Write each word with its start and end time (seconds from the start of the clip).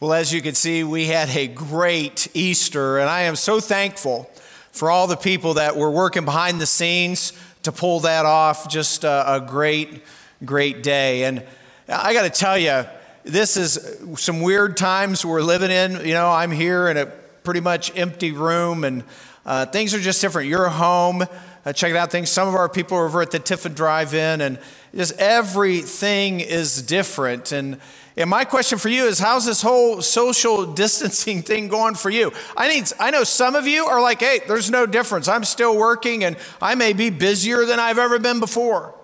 Well, 0.00 0.12
as 0.12 0.32
you 0.32 0.40
can 0.42 0.54
see, 0.54 0.84
we 0.84 1.06
had 1.06 1.28
a 1.30 1.48
great 1.48 2.28
Easter, 2.32 2.98
and 2.98 3.10
I 3.10 3.22
am 3.22 3.34
so 3.34 3.58
thankful 3.58 4.30
for 4.70 4.92
all 4.92 5.08
the 5.08 5.16
people 5.16 5.54
that 5.54 5.76
were 5.76 5.90
working 5.90 6.24
behind 6.24 6.60
the 6.60 6.66
scenes 6.66 7.32
to 7.64 7.72
pull 7.72 7.98
that 8.00 8.24
off. 8.24 8.68
Just 8.68 9.02
a, 9.02 9.34
a 9.34 9.40
great, 9.40 10.04
great 10.44 10.84
day. 10.84 11.24
And 11.24 11.44
I 11.88 12.12
got 12.12 12.22
to 12.22 12.30
tell 12.30 12.56
you, 12.56 12.84
this 13.24 13.56
is 13.56 13.98
some 14.14 14.40
weird 14.40 14.76
times 14.76 15.24
we're 15.24 15.42
living 15.42 15.72
in. 15.72 16.06
You 16.06 16.14
know, 16.14 16.30
I'm 16.30 16.52
here 16.52 16.86
in 16.86 16.96
a 16.96 17.06
pretty 17.06 17.58
much 17.58 17.90
empty 17.98 18.30
room, 18.30 18.84
and 18.84 19.02
uh, 19.44 19.66
things 19.66 19.94
are 19.94 20.00
just 20.00 20.20
different. 20.20 20.48
You're 20.48 20.68
home. 20.68 21.24
Uh, 21.66 21.72
check 21.72 21.90
it 21.90 21.96
out. 21.96 22.12
Things. 22.12 22.30
Some 22.30 22.46
of 22.46 22.54
our 22.54 22.68
people 22.68 22.96
are 22.98 23.06
over 23.06 23.20
at 23.20 23.32
the 23.32 23.40
Tiffin 23.40 23.74
Drive-In, 23.74 24.42
and 24.42 24.60
just 24.94 25.18
everything 25.18 26.38
is 26.38 26.82
different. 26.82 27.50
And 27.50 27.80
and 28.18 28.28
my 28.28 28.44
question 28.44 28.78
for 28.78 28.88
you 28.88 29.06
is 29.06 29.18
how's 29.18 29.46
this 29.46 29.62
whole 29.62 30.02
social 30.02 30.66
distancing 30.66 31.42
thing 31.42 31.68
going 31.68 31.94
for 31.94 32.10
you? 32.10 32.32
I 32.56 32.68
need 32.68 32.92
I 33.00 33.10
know 33.10 33.24
some 33.24 33.54
of 33.54 33.66
you 33.66 33.86
are 33.86 34.00
like, 34.00 34.20
"Hey, 34.20 34.40
there's 34.46 34.70
no 34.70 34.84
difference. 34.84 35.28
I'm 35.28 35.44
still 35.44 35.76
working 35.76 36.24
and 36.24 36.36
I 36.60 36.74
may 36.74 36.92
be 36.92 37.10
busier 37.10 37.64
than 37.64 37.80
I've 37.80 37.98
ever 37.98 38.18
been 38.18 38.40
before." 38.40 38.94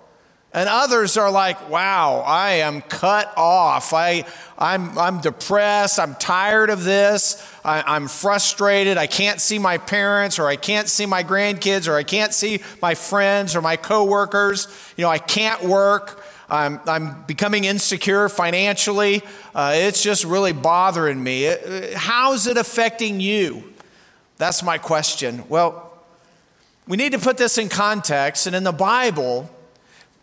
And 0.55 0.69
others 0.69 1.17
are 1.17 1.33
like, 1.33 1.69
wow, 1.69 2.23
I 2.25 2.53
am 2.53 2.81
cut 2.81 3.35
off. 3.37 3.93
I, 3.93 4.25
I'm, 4.57 4.97
I'm 4.97 5.21
depressed. 5.21 5.99
I'm 5.99 6.15
tired 6.15 6.71
of 6.71 6.85
this. 6.85 7.45
I, 7.65 7.97
am 7.97 8.07
frustrated. 8.07 8.97
I 8.97 9.09
can't 9.09 9.41
see 9.41 9.59
my 9.59 9.79
parents, 9.79 10.39
or 10.39 10.47
I 10.47 10.55
can't 10.55 10.89
see 10.89 11.07
my 11.07 11.25
grandkids, 11.25 11.89
or 11.89 11.97
I 11.97 12.05
can't 12.05 12.33
see 12.33 12.61
my 12.81 12.95
friends 12.95 13.57
or 13.57 13.63
my 13.63 13.75
coworkers. 13.75 14.69
You 14.97 15.03
know, 15.03 15.11
I 15.11 15.19
can't 15.19 15.65
work. 15.65 16.24
I'm, 16.49 16.81
I'm 16.87 17.23
becoming 17.25 17.65
insecure 17.65 18.29
financially. 18.29 19.23
Uh, 19.55 19.73
it's 19.75 20.03
just 20.03 20.25
really 20.25 20.53
bothering 20.53 21.23
me. 21.23 21.45
It, 21.45 21.95
how's 21.95 22.47
it 22.47 22.57
affecting 22.57 23.21
you? 23.21 23.73
That's 24.37 24.63
my 24.63 24.79
question. 24.79 25.45
Well, 25.49 25.93
we 26.87 26.97
need 26.97 27.13
to 27.13 27.19
put 27.19 27.39
this 27.39 27.57
in 27.57 27.69
context. 27.69 28.47
And 28.47 28.55
in 28.55 28.65
the 28.65 28.73
Bible, 28.73 29.49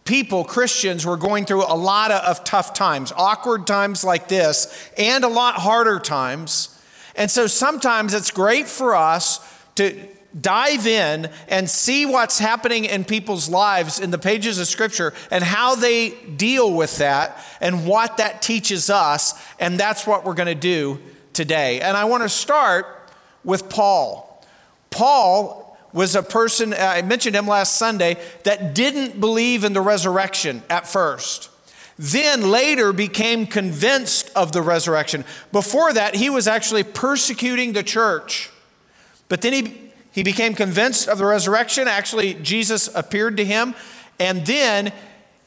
people, 0.03 0.43
Christians, 0.43 1.05
were 1.05 1.17
going 1.17 1.45
through 1.45 1.63
a 1.63 1.75
lot 1.75 2.11
of 2.11 2.43
tough 2.43 2.73
times, 2.73 3.11
awkward 3.15 3.65
times 3.65 4.03
like 4.03 4.27
this, 4.27 4.89
and 4.97 5.23
a 5.23 5.27
lot 5.27 5.55
harder 5.55 5.99
times. 5.99 6.79
And 7.15 7.31
so 7.31 7.47
sometimes 7.47 8.13
it's 8.13 8.31
great 8.31 8.67
for 8.67 8.95
us 8.95 9.39
to 9.75 10.07
dive 10.39 10.87
in 10.87 11.29
and 11.47 11.69
see 11.69 12.05
what's 12.05 12.39
happening 12.39 12.85
in 12.85 13.03
people's 13.03 13.49
lives 13.49 13.99
in 13.99 14.11
the 14.11 14.17
pages 14.17 14.59
of 14.59 14.67
Scripture 14.67 15.13
and 15.29 15.43
how 15.43 15.75
they 15.75 16.11
deal 16.37 16.73
with 16.73 16.97
that 16.97 17.43
and 17.59 17.85
what 17.85 18.17
that 18.17 18.41
teaches 18.41 18.89
us. 18.89 19.33
And 19.59 19.79
that's 19.79 20.07
what 20.07 20.23
we're 20.23 20.33
going 20.33 20.47
to 20.47 20.55
do 20.55 20.99
today. 21.33 21.81
And 21.81 21.97
I 21.97 22.05
want 22.05 22.23
to 22.23 22.29
start 22.29 22.85
with 23.43 23.69
Paul. 23.69 24.45
Paul 24.89 25.77
was 25.93 26.15
a 26.15 26.23
person, 26.23 26.73
I 26.73 27.01
mentioned 27.01 27.35
him 27.35 27.47
last 27.47 27.75
Sunday, 27.75 28.17
that 28.43 28.73
didn't 28.73 29.19
believe 29.19 29.63
in 29.63 29.73
the 29.73 29.81
resurrection 29.81 30.63
at 30.69 30.87
first. 30.87 31.49
Then 31.97 32.49
later 32.49 32.93
became 32.93 33.45
convinced 33.45 34.31
of 34.35 34.53
the 34.53 34.61
resurrection. 34.61 35.25
Before 35.51 35.93
that, 35.93 36.15
he 36.15 36.29
was 36.29 36.47
actually 36.47 36.83
persecuting 36.83 37.73
the 37.73 37.83
church. 37.83 38.49
But 39.27 39.41
then 39.41 39.53
he 39.53 39.90
he 40.11 40.23
became 40.23 40.53
convinced 40.53 41.07
of 41.07 41.17
the 41.17 41.25
resurrection. 41.25 41.87
Actually, 41.87 42.33
Jesus 42.35 42.89
appeared 42.93 43.37
to 43.37 43.45
him. 43.45 43.75
And 44.19 44.45
then 44.45 44.91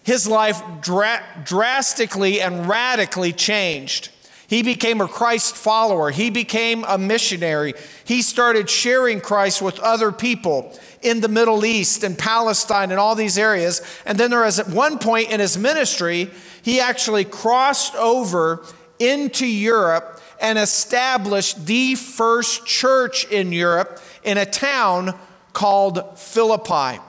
his 0.03 0.27
life 0.27 0.63
dra- 0.81 1.23
drastically 1.45 2.41
and 2.41 2.69
radically 2.69 3.33
changed. 3.33 4.11
He 4.47 4.63
became 4.63 5.01
a 5.01 5.09
Christ 5.09 5.57
follower. 5.57 6.11
He 6.11 6.31
became 6.31 6.85
a 6.87 6.99
missionary. 6.99 7.75
He 8.05 8.21
started 8.21 8.69
sharing 8.69 9.21
Christ 9.21 9.63
with 9.63 9.81
other 9.81 10.13
people 10.13 10.79
in 11.03 11.21
the 11.21 11.29
Middle 11.29 11.65
East 11.65 12.05
and 12.05 12.19
Palestine 12.19 12.91
and 12.91 13.01
all 13.01 13.15
these 13.15 13.39
areas. 13.39 13.81
And 14.05 14.19
then 14.19 14.31
there 14.31 14.45
was 14.45 14.59
at 14.59 14.69
one 14.69 14.99
point 14.99 15.31
in 15.31 15.41
his 15.41 15.57
ministry, 15.57 16.31
he 16.63 16.81
actually 16.81 17.25
crossed 17.25 17.95
over 17.95 18.65
into 18.99 19.47
Europe 19.47 20.21
and 20.45 20.59
established 20.59 21.65
the 21.65 21.95
first 21.95 22.67
church 22.67 23.25
in 23.31 23.51
Europe 23.51 23.99
in 24.23 24.37
a 24.37 24.45
town 24.45 25.19
called 25.55 26.19
Philippi. 26.19 27.01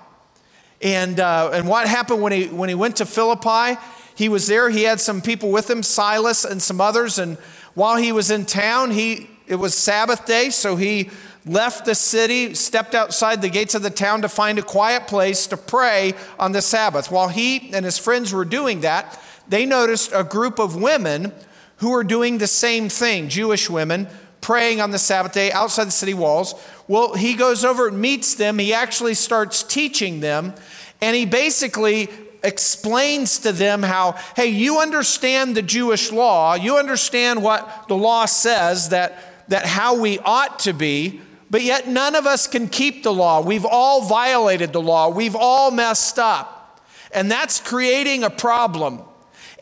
And, 0.82 1.20
uh, 1.20 1.50
and 1.54 1.68
what 1.68 1.86
happened 1.86 2.22
when 2.22 2.32
he, 2.32 2.48
when 2.48 2.70
he 2.70 2.76
went 2.76 2.96
to 2.98 3.06
Philippi? 3.06 3.78
He 4.16 4.30
was 4.30 4.48
there, 4.48 4.70
he 4.70 4.84
had 4.84 5.02
some 5.02 5.22
people 5.22 5.52
with 5.52 5.70
him, 5.70 5.84
Silas 5.84 6.46
and 6.46 6.62
some 6.62 6.80
others. 6.80 7.20
And 7.20 7.38
while 7.74 7.98
he 7.98 8.14
was 8.14 8.32
in 8.32 8.46
town, 8.46 8.92
he, 8.92 9.30
it 9.48 9.56
was 9.56 9.74
Sabbath 9.74 10.26
day, 10.26 10.50
so 10.50 10.78
he 10.78 11.10
left 11.46 11.84
the 11.84 11.94
city, 11.94 12.54
stepped 12.54 12.96
outside 12.96 13.42
the 13.42 13.50
gates 13.50 13.76
of 13.76 13.82
the 13.82 13.90
town 13.90 14.22
to 14.22 14.30
find 14.30 14.58
a 14.58 14.64
quiet 14.64 15.08
place 15.08 15.46
to 15.48 15.58
pray 15.58 16.14
on 16.40 16.54
the 16.54 16.62
Sabbath. 16.62 17.12
While 17.12 17.28
he 17.28 17.74
and 17.74 17.84
his 17.84 17.98
friends 17.98 18.32
were 18.32 18.46
doing 18.46 18.80
that, 18.80 19.22
they 19.50 19.66
noticed 19.66 20.12
a 20.14 20.24
group 20.24 20.58
of 20.58 20.82
women 20.82 21.34
who 21.78 21.92
were 21.92 22.04
doing 22.04 22.38
the 22.38 22.48
same 22.48 22.90
thing, 22.90 23.30
Jewish 23.30 23.70
women 23.70 24.08
praying 24.42 24.80
on 24.80 24.92
the 24.92 25.00
Sabbath 25.00 25.34
day 25.34 25.52
outside 25.52 25.86
the 25.86 25.92
city 25.92 26.14
walls. 26.14 26.54
Well, 26.88 27.16
he 27.16 27.34
goes 27.34 27.66
over 27.66 27.88
and 27.88 28.00
meets 28.00 28.36
them. 28.36 28.60
He 28.60 28.74
actually 28.74 29.16
starts 29.16 29.64
teaching 29.64 30.20
them, 30.20 30.54
and 31.02 31.16
he 31.16 31.26
basically 31.26 32.10
explains 32.44 33.40
to 33.40 33.52
them 33.52 33.82
how, 33.82 34.12
hey, 34.36 34.46
you 34.48 34.80
understand 34.80 35.58
the 35.58 35.64
Jewish 35.64 36.12
law, 36.12 36.54
you 36.54 36.78
understand 36.78 37.42
what 37.42 37.88
the 37.88 37.96
law 37.96 38.26
says 38.26 38.90
that, 38.90 39.18
that 39.50 39.66
how 39.66 40.00
we 40.00 40.20
ought 40.20 40.60
to 40.60 40.74
be, 40.74 41.22
but 41.50 41.64
yet 41.64 41.88
none 41.88 42.14
of 42.14 42.28
us 42.28 42.46
can 42.46 42.68
keep 42.70 43.02
the 43.02 43.14
law. 43.14 43.42
We've 43.42 43.66
all 43.66 44.08
violated 44.08 44.74
the 44.74 44.82
law, 44.82 45.10
we've 45.10 45.36
all 45.36 45.72
messed 45.72 46.20
up. 46.20 46.86
And 47.12 47.32
that's 47.32 47.60
creating 47.60 48.24
a 48.24 48.30
problem. 48.30 49.02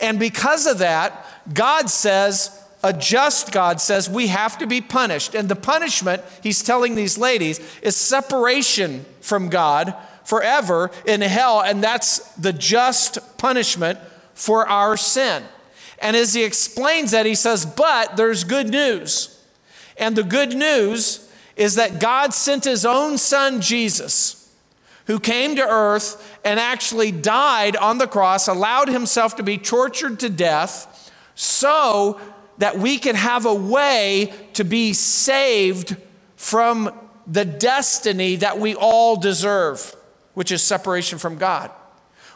And 0.01 0.19
because 0.19 0.67
of 0.67 0.79
that, 0.79 1.25
God 1.53 1.89
says, 1.89 2.59
a 2.83 2.91
just 2.91 3.53
God 3.53 3.79
says 3.79 4.09
we 4.09 4.27
have 4.27 4.57
to 4.57 4.67
be 4.67 4.81
punished. 4.81 5.35
And 5.35 5.47
the 5.47 5.55
punishment, 5.55 6.21
he's 6.41 6.61
telling 6.61 6.95
these 6.95 7.17
ladies, 7.17 7.59
is 7.81 7.95
separation 7.95 9.05
from 9.21 9.49
God 9.49 9.95
forever 10.25 10.91
in 11.05 11.21
hell. 11.21 11.61
And 11.61 11.81
that's 11.81 12.19
the 12.35 12.51
just 12.51 13.37
punishment 13.37 13.99
for 14.33 14.67
our 14.67 14.97
sin. 14.97 15.43
And 15.99 16.17
as 16.17 16.33
he 16.33 16.43
explains 16.43 17.11
that, 17.11 17.25
he 17.25 17.35
says, 17.35 17.65
But 17.65 18.17
there's 18.17 18.43
good 18.43 18.69
news. 18.69 19.41
And 19.97 20.15
the 20.15 20.23
good 20.23 20.53
news 20.53 21.31
is 21.55 21.75
that 21.75 22.01
God 22.01 22.33
sent 22.33 22.65
his 22.65 22.85
own 22.85 23.17
son, 23.17 23.61
Jesus, 23.61 24.42
who 25.05 25.19
came 25.19 25.55
to 25.55 25.61
earth 25.61 26.39
and 26.45 26.59
actually 26.59 27.11
died 27.11 27.75
on 27.75 27.97
the 27.97 28.07
cross, 28.07 28.47
allowed 28.47 28.87
himself 28.87 29.35
to 29.35 29.43
be 29.43 29.57
tortured 29.57 30.19
to 30.19 30.29
death, 30.29 31.11
so 31.35 32.19
that 32.59 32.77
we 32.77 32.97
can 32.97 33.15
have 33.15 33.45
a 33.45 33.53
way 33.53 34.31
to 34.53 34.63
be 34.63 34.93
saved 34.93 35.97
from 36.35 36.91
the 37.25 37.45
destiny 37.45 38.35
that 38.37 38.59
we 38.59 38.75
all 38.75 39.15
deserve, 39.15 39.95
which 40.33 40.51
is 40.51 40.61
separation 40.61 41.17
from 41.17 41.37
God. 41.37 41.71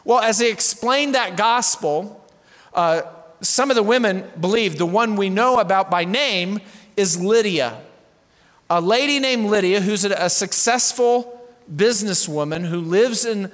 Well, 0.04 0.20
as 0.20 0.38
they 0.38 0.50
explained 0.50 1.14
that 1.14 1.36
gospel, 1.36 2.24
uh, 2.74 3.02
some 3.40 3.70
of 3.70 3.76
the 3.76 3.82
women 3.82 4.24
believed 4.40 4.78
the 4.78 4.86
one 4.86 5.16
we 5.16 5.30
know 5.30 5.58
about 5.58 5.90
by 5.90 6.04
name 6.04 6.60
is 6.96 7.20
Lydia. 7.20 7.80
A 8.70 8.80
lady 8.80 9.20
named 9.20 9.46
Lydia, 9.46 9.80
who's 9.80 10.04
a 10.04 10.28
successful 10.28 11.37
businesswoman 11.74 12.66
who 12.66 12.80
lives 12.80 13.24
in 13.24 13.50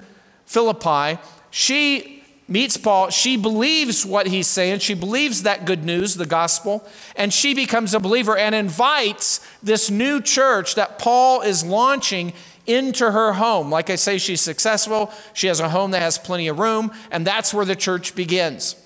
Philippi, 0.46 1.20
she 1.50 2.22
meets 2.46 2.76
Paul, 2.76 3.10
she 3.10 3.36
believes 3.36 4.04
what 4.04 4.26
he's 4.26 4.46
saying. 4.46 4.80
She 4.80 4.94
believes 4.94 5.42
that 5.42 5.64
good 5.64 5.84
news, 5.84 6.14
the 6.14 6.26
gospel, 6.26 6.86
and 7.16 7.32
she 7.32 7.54
becomes 7.54 7.94
a 7.94 8.00
believer 8.00 8.36
and 8.36 8.54
invites 8.54 9.46
this 9.62 9.90
new 9.90 10.20
church 10.20 10.74
that 10.74 10.98
Paul 10.98 11.40
is 11.40 11.64
launching 11.64 12.32
into 12.66 13.10
her 13.10 13.34
home. 13.34 13.70
Like 13.70 13.90
I 13.90 13.96
say, 13.96 14.18
she's 14.18 14.40
successful. 14.40 15.12
She 15.32 15.46
has 15.46 15.60
a 15.60 15.68
home 15.68 15.90
that 15.92 16.02
has 16.02 16.18
plenty 16.18 16.48
of 16.48 16.58
room, 16.58 16.92
and 17.10 17.26
that's 17.26 17.52
where 17.54 17.64
the 17.64 17.76
church 17.76 18.14
begins. 18.14 18.76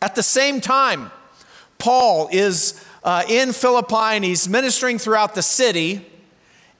At 0.00 0.14
the 0.14 0.22
same 0.22 0.60
time, 0.60 1.10
Paul 1.78 2.28
is 2.30 2.84
uh, 3.02 3.22
in 3.28 3.52
Philippi 3.52 3.94
and 4.16 4.24
he's 4.24 4.48
ministering 4.48 4.98
throughout 4.98 5.34
the 5.34 5.42
city. 5.42 6.06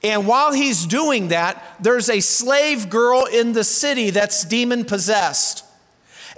And 0.03 0.27
while 0.27 0.53
he's 0.53 0.85
doing 0.85 1.29
that, 1.29 1.77
there's 1.79 2.09
a 2.09 2.19
slave 2.19 2.89
girl 2.89 3.25
in 3.25 3.53
the 3.53 3.63
city 3.63 4.11
that's 4.11 4.45
demon 4.45 4.85
possessed. 4.85 5.63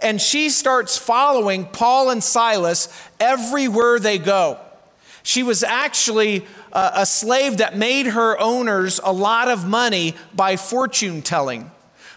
And 0.01 0.21
she 0.21 0.49
starts 0.49 0.97
following 0.97 1.65
Paul 1.65 2.09
and 2.09 2.23
Silas 2.23 2.87
everywhere 3.19 3.99
they 3.99 4.17
go. 4.17 4.59
She 5.23 5.43
was 5.43 5.63
actually 5.63 6.45
a, 6.71 6.91
a 6.95 7.05
slave 7.05 7.57
that 7.57 7.77
made 7.77 8.07
her 8.07 8.39
owners 8.39 9.01
a 9.03 9.11
lot 9.11 9.49
of 9.49 9.67
money 9.67 10.15
by 10.33 10.55
fortune 10.55 11.21
telling. 11.21 11.69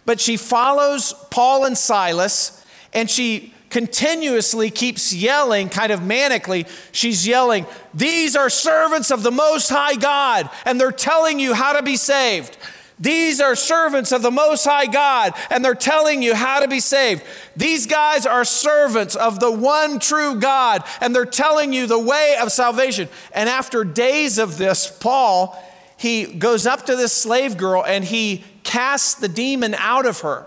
But 0.07 0.21
she 0.21 0.37
follows 0.37 1.13
Paul 1.31 1.65
and 1.65 1.77
Silas 1.77 2.65
and 2.93 3.11
she 3.11 3.53
continuously 3.73 4.71
keeps 4.71 5.15
yelling, 5.15 5.71
kind 5.71 5.91
of 5.91 6.01
manically. 6.01 6.69
She's 6.93 7.27
yelling, 7.27 7.67
These 7.95 8.37
are 8.37 8.51
servants 8.51 9.11
of 9.11 9.23
the 9.23 9.31
Most 9.31 9.71
High 9.71 9.95
God, 9.95 10.51
and 10.67 10.79
they're 10.79 10.93
telling 10.93 11.41
you 11.41 11.55
how 11.55 11.73
to 11.73 11.83
be 11.83 11.97
saved. 11.97 12.59
These 13.01 13.41
are 13.41 13.57
servants 13.57 14.13
of 14.13 14.21
the 14.21 14.31
Most 14.31 14.65
High 14.67 14.87
God, 14.87 15.33
and 15.51 15.65
they're 15.65 15.75
telling 15.75 16.23
you 16.23 16.35
how 16.35 16.61
to 16.61 16.69
be 16.69 16.81
saved. 16.81 17.25
These 17.57 17.87
guys 17.87 18.27
are 18.27 18.45
servants 18.45 19.17
of 19.17 19.41
the 19.41 19.51
one 19.51 19.99
true 19.99 20.39
God, 20.39 20.85
and 21.01 21.17
they're 21.17 21.25
telling 21.25 21.73
you 21.73 21.87
the 21.87 21.99
way 21.99 22.37
of 22.41 22.53
salvation. 22.53 23.09
And 23.35 23.49
after 23.49 23.85
days 23.85 24.39
of 24.39 24.59
this, 24.59 24.87
Paul, 24.87 25.59
he 25.97 26.27
goes 26.27 26.67
up 26.67 26.85
to 26.87 26.95
this 26.95 27.13
slave 27.13 27.57
girl 27.57 27.83
and 27.85 28.05
he 28.05 28.45
casts 28.65 29.15
the 29.15 29.29
demon 29.29 29.75
out 29.75 30.05
of 30.05 30.21
her. 30.21 30.47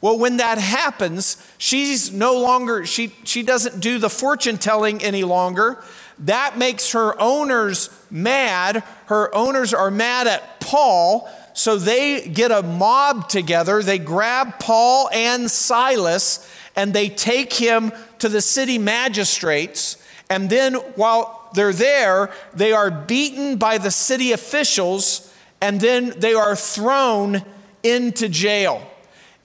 Well, 0.00 0.18
when 0.18 0.36
that 0.36 0.58
happens, 0.58 1.44
she's 1.58 2.12
no 2.12 2.40
longer, 2.40 2.86
she, 2.86 3.12
she 3.24 3.42
doesn't 3.42 3.80
do 3.80 3.98
the 3.98 4.10
fortune 4.10 4.56
telling 4.56 5.02
any 5.02 5.24
longer. 5.24 5.82
That 6.20 6.56
makes 6.56 6.92
her 6.92 7.20
owners 7.20 7.90
mad. 8.10 8.84
Her 9.06 9.34
owners 9.34 9.74
are 9.74 9.90
mad 9.90 10.26
at 10.26 10.60
Paul. 10.60 11.28
So 11.52 11.76
they 11.76 12.28
get 12.28 12.52
a 12.52 12.62
mob 12.62 13.28
together. 13.28 13.82
They 13.82 13.98
grab 13.98 14.60
Paul 14.60 15.10
and 15.12 15.50
Silas 15.50 16.48
and 16.76 16.94
they 16.94 17.08
take 17.08 17.52
him 17.52 17.92
to 18.20 18.28
the 18.28 18.40
city 18.40 18.78
magistrates. 18.78 19.96
And 20.30 20.48
then 20.48 20.74
while 20.74 21.50
they're 21.54 21.72
there, 21.72 22.30
they 22.54 22.72
are 22.72 22.90
beaten 22.90 23.56
by 23.56 23.78
the 23.78 23.90
city 23.90 24.30
officials 24.30 25.34
and 25.60 25.80
then 25.80 26.14
they 26.18 26.34
are 26.34 26.54
thrown 26.54 27.42
into 27.82 28.28
jail. 28.28 28.87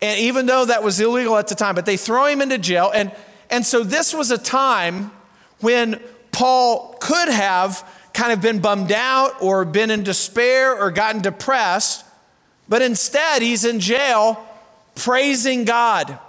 And 0.04 0.20
even 0.20 0.48
though 0.48 0.66
that 0.66 0.84
was 0.84 1.00
illegal 1.00 1.38
at 1.38 1.48
the 1.48 1.56
time, 1.56 1.76
but 1.76 1.86
they 1.86 1.96
throw 1.96 2.26
him 2.26 2.42
into 2.42 2.58
jail. 2.58 2.92
And, 2.94 3.10
and 3.50 3.66
so 3.66 3.84
this 3.84 4.14
was 4.14 4.32
a 4.32 4.38
time 4.38 5.12
when 5.62 6.02
Paul 6.34 6.98
could 7.00 7.30
have 7.30 7.90
kind 8.14 8.34
of 8.34 8.42
been 8.42 8.60
bummed 8.60 8.92
out 8.92 9.42
or 9.42 9.64
been 9.64 9.90
in 9.90 10.04
despair 10.04 10.78
or 10.78 10.92
gotten 10.92 11.22
depressed, 11.22 12.06
but 12.68 12.82
instead 12.82 13.42
he's 13.42 13.64
in 13.64 13.80
jail 13.80 14.46
praising 14.96 15.64
God. 15.64 16.20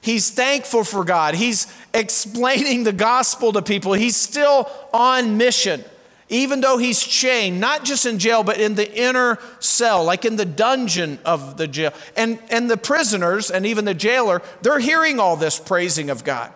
He's 0.00 0.30
thankful 0.30 0.82
for 0.82 1.04
God. 1.04 1.34
He's 1.34 1.66
explaining 1.94 2.84
the 2.84 2.92
gospel 2.92 3.52
to 3.52 3.60
people. 3.60 3.92
He's 3.92 4.16
still 4.16 4.70
on 4.94 5.36
mission, 5.36 5.84
even 6.28 6.60
though 6.60 6.78
he's 6.78 7.02
chained, 7.02 7.60
not 7.60 7.84
just 7.84 8.06
in 8.06 8.18
jail, 8.18 8.42
but 8.42 8.58
in 8.58 8.74
the 8.74 8.92
inner 8.92 9.38
cell, 9.60 10.04
like 10.04 10.24
in 10.24 10.36
the 10.36 10.44
dungeon 10.44 11.18
of 11.24 11.56
the 11.56 11.68
jail. 11.68 11.92
And, 12.16 12.38
and 12.50 12.70
the 12.70 12.76
prisoners 12.76 13.50
and 13.50 13.66
even 13.66 13.84
the 13.84 13.94
jailer, 13.94 14.42
they're 14.62 14.78
hearing 14.78 15.20
all 15.20 15.36
this 15.36 15.58
praising 15.58 16.10
of 16.10 16.24
God. 16.24 16.52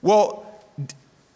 Well, 0.00 0.46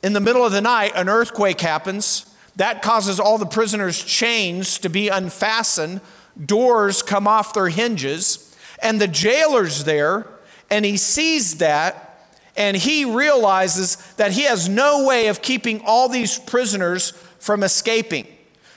in 0.02 0.12
the 0.14 0.20
middle 0.20 0.44
of 0.44 0.52
the 0.52 0.60
night, 0.60 0.93
an 0.96 1.08
earthquake 1.08 1.60
happens. 1.60 2.26
That 2.56 2.82
causes 2.82 3.20
all 3.20 3.38
the 3.38 3.46
prisoners' 3.46 4.02
chains 4.02 4.78
to 4.78 4.88
be 4.88 5.08
unfastened. 5.08 6.00
Doors 6.44 7.02
come 7.02 7.28
off 7.28 7.54
their 7.54 7.69
hinges. 7.69 8.54
And 8.82 9.00
the 9.00 9.08
jailer's 9.08 9.84
there, 9.84 10.26
and 10.70 10.84
he 10.84 10.96
sees 10.96 11.58
that, 11.58 12.28
and 12.56 12.76
he 12.76 13.04
realizes 13.04 13.96
that 14.16 14.32
he 14.32 14.43
has 14.43 14.69
no 14.69 15.06
way 15.06 15.28
of 15.28 15.40
keeping 15.40 15.81
all 15.87 16.08
these 16.08 16.38
prisoners 16.38 17.12
from 17.43 17.65
escaping. 17.65 18.25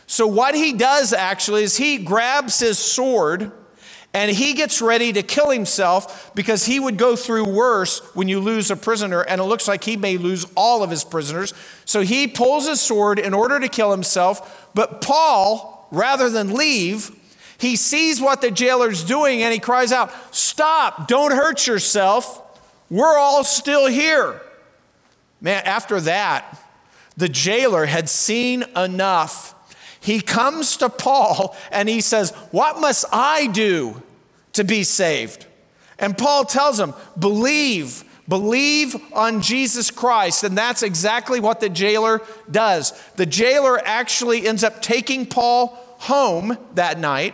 So, 0.08 0.26
what 0.26 0.56
he 0.56 0.74
does 0.74 1.14
actually 1.14 1.64
is 1.64 1.78
he 1.78 2.00
grabs 2.00 2.60
his 2.60 2.80
sword 2.80 3.52
and 4.12 4.32
he 4.32 4.54
gets 4.54 4.82
ready 4.82 5.14
to 5.14 5.22
kill 5.22 5.52
himself 5.52 6.34
because 6.34 6.66
he 6.66 6.80
would 6.80 6.98
go 6.98 7.16
through 7.16 7.48
worse 7.48 8.00
when 8.16 8.28
you 8.28 8.40
lose 8.40 8.72
a 8.72 8.76
prisoner, 8.76 9.22
and 9.22 9.40
it 9.40 9.44
looks 9.44 9.68
like 9.68 9.84
he 9.84 9.98
may 9.98 10.18
lose 10.18 10.48
all 10.56 10.82
of 10.82 10.90
his 10.90 11.04
prisoners. 11.04 11.54
So 11.86 12.02
he 12.02 12.28
pulls 12.28 12.68
his 12.68 12.82
sword 12.82 13.20
in 13.20 13.36
order 13.36 13.60
to 13.60 13.68
kill 13.68 13.92
himself. 13.92 14.72
But 14.74 15.02
Paul, 15.02 15.88
rather 15.92 16.30
than 16.30 16.54
leave, 16.54 17.12
he 17.60 17.76
sees 17.76 18.20
what 18.20 18.42
the 18.42 18.50
jailer's 18.50 19.04
doing 19.04 19.44
and 19.44 19.54
he 19.54 19.60
cries 19.60 19.92
out, 19.92 20.12
Stop, 20.34 21.08
don't 21.08 21.32
hurt 21.32 21.68
yourself. 21.68 22.42
We're 22.90 23.18
all 23.18 23.44
still 23.44 23.86
here. 23.86 24.42
Man, 25.40 25.62
after 25.66 26.02
that, 26.02 26.60
the 27.18 27.30
jailer 27.30 27.86
had 27.86 28.10
seen 28.10 28.64
enough 28.76 29.56
he 30.06 30.22
comes 30.22 30.78
to 30.78 30.90
Paul 30.90 31.56
and 31.72 31.90
he 31.90 32.00
says, 32.00 32.30
What 32.52 32.80
must 32.80 33.06
I 33.12 33.48
do 33.48 34.04
to 34.54 34.64
be 34.64 34.84
saved? 34.84 35.48
And 35.98 36.16
Paul 36.16 36.46
tells 36.46 36.80
him, 36.80 36.94
Believe, 37.18 38.04
believe 38.30 38.96
on 39.14 39.42
Jesus 39.42 39.90
Christ. 39.90 40.44
And 40.44 40.56
that's 40.56 40.84
exactly 40.84 41.40
what 41.40 41.60
the 41.60 41.70
jailer 41.70 42.22
does. 42.52 42.94
The 43.16 43.26
jailer 43.26 43.82
actually 43.84 44.48
ends 44.48 44.64
up 44.64 44.80
taking 44.84 45.26
Paul 45.26 45.76
home 45.98 46.56
that 46.76 47.00
night. 47.00 47.34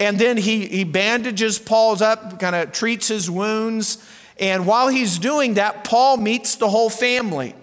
And 0.00 0.18
then 0.18 0.38
he, 0.38 0.66
he 0.66 0.84
bandages 0.84 1.58
Paul's 1.58 2.00
up, 2.00 2.40
kind 2.40 2.56
of 2.56 2.72
treats 2.72 3.08
his 3.08 3.30
wounds. 3.30 4.02
And 4.40 4.66
while 4.66 4.88
he's 4.88 5.18
doing 5.18 5.54
that, 5.54 5.84
Paul 5.84 6.16
meets 6.16 6.56
the 6.56 6.70
whole 6.70 6.88
family. 6.88 7.54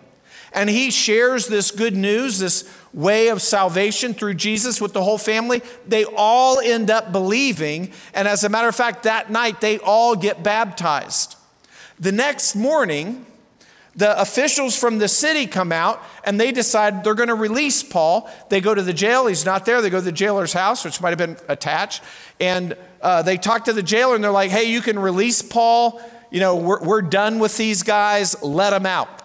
And 0.54 0.70
he 0.70 0.92
shares 0.92 1.48
this 1.48 1.72
good 1.72 1.96
news, 1.96 2.40
this 2.40 2.70
way 2.94 3.30
of 3.30 3.42
salvation 3.42 4.14
through 4.14 4.34
Jesus 4.34 4.82
with 4.82 4.94
the 4.94 5.04
whole 5.04 5.18
family, 5.18 5.62
they 5.88 6.04
all 6.06 6.60
end 6.60 6.92
up 6.92 7.12
believing. 7.12 7.92
And 8.14 8.28
as 8.28 8.44
a 8.44 8.50
matter 8.50 8.68
of 8.68 8.76
fact, 8.76 9.04
that 9.04 9.30
night 9.30 9.62
they 9.62 9.78
all 9.80 10.16
get 10.16 10.44
baptized. 10.44 11.38
The 12.00 12.12
next 12.12 12.56
morning, 12.56 13.26
the 13.96 14.20
officials 14.20 14.78
from 14.78 15.00
the 15.00 15.08
city 15.08 15.48
come 15.48 15.72
out 15.72 16.02
and 16.26 16.40
they 16.40 16.52
decide 16.52 17.04
they're 17.04 17.14
going 17.14 17.30
to 17.30 17.36
release 17.36 17.84
Paul. 17.84 18.30
They 18.50 18.60
go 18.60 18.74
to 18.74 18.82
the 18.82 18.94
jail. 18.94 19.28
He's 19.28 19.46
not 19.46 19.66
there. 19.66 19.82
They 19.82 19.90
go 19.90 20.00
to 20.00 20.06
the 20.06 20.12
jailer's 20.12 20.54
house, 20.54 20.84
which 20.84 21.02
might 21.02 21.10
have 21.10 21.18
been 21.18 21.38
attached. 21.48 22.04
And 22.40 22.76
uh, 23.02 23.22
they 23.22 23.38
talk 23.38 23.66
to 23.66 23.74
the 23.74 23.84
jailer 23.84 24.16
and 24.16 24.24
they're 24.24 24.32
like, 24.32 24.52
hey, 24.52 24.66
you 24.66 24.82
can 24.82 25.00
release 25.00 25.42
Paul. 25.42 26.02
You 26.30 26.40
know, 26.40 26.56
we're, 26.56 26.82
we're 26.82 27.02
done 27.02 27.40
with 27.40 27.56
these 27.58 27.84
guys. 27.84 28.42
Let 28.42 28.72
them 28.72 28.86
out. 28.86 29.21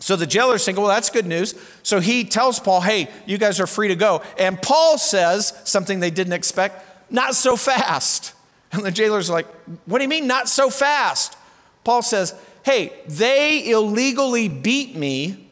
So 0.00 0.16
the 0.16 0.26
jailer's 0.26 0.64
thinking, 0.64 0.82
well, 0.82 0.92
that's 0.92 1.10
good 1.10 1.26
news. 1.26 1.54
So 1.82 2.00
he 2.00 2.24
tells 2.24 2.58
Paul, 2.58 2.80
hey, 2.80 3.08
you 3.26 3.38
guys 3.38 3.60
are 3.60 3.66
free 3.66 3.88
to 3.88 3.94
go. 3.94 4.22
And 4.38 4.60
Paul 4.60 4.98
says 4.98 5.52
something 5.64 6.00
they 6.00 6.10
didn't 6.10 6.32
expect, 6.32 7.12
not 7.12 7.34
so 7.34 7.54
fast. 7.54 8.34
And 8.72 8.82
the 8.82 8.90
jailer's 8.90 9.28
like, 9.28 9.46
what 9.84 9.98
do 9.98 10.04
you 10.04 10.08
mean, 10.08 10.26
not 10.26 10.48
so 10.48 10.70
fast? 10.70 11.36
Paul 11.84 12.02
says, 12.02 12.34
hey, 12.62 12.92
they 13.06 13.70
illegally 13.70 14.48
beat 14.48 14.96
me, 14.96 15.48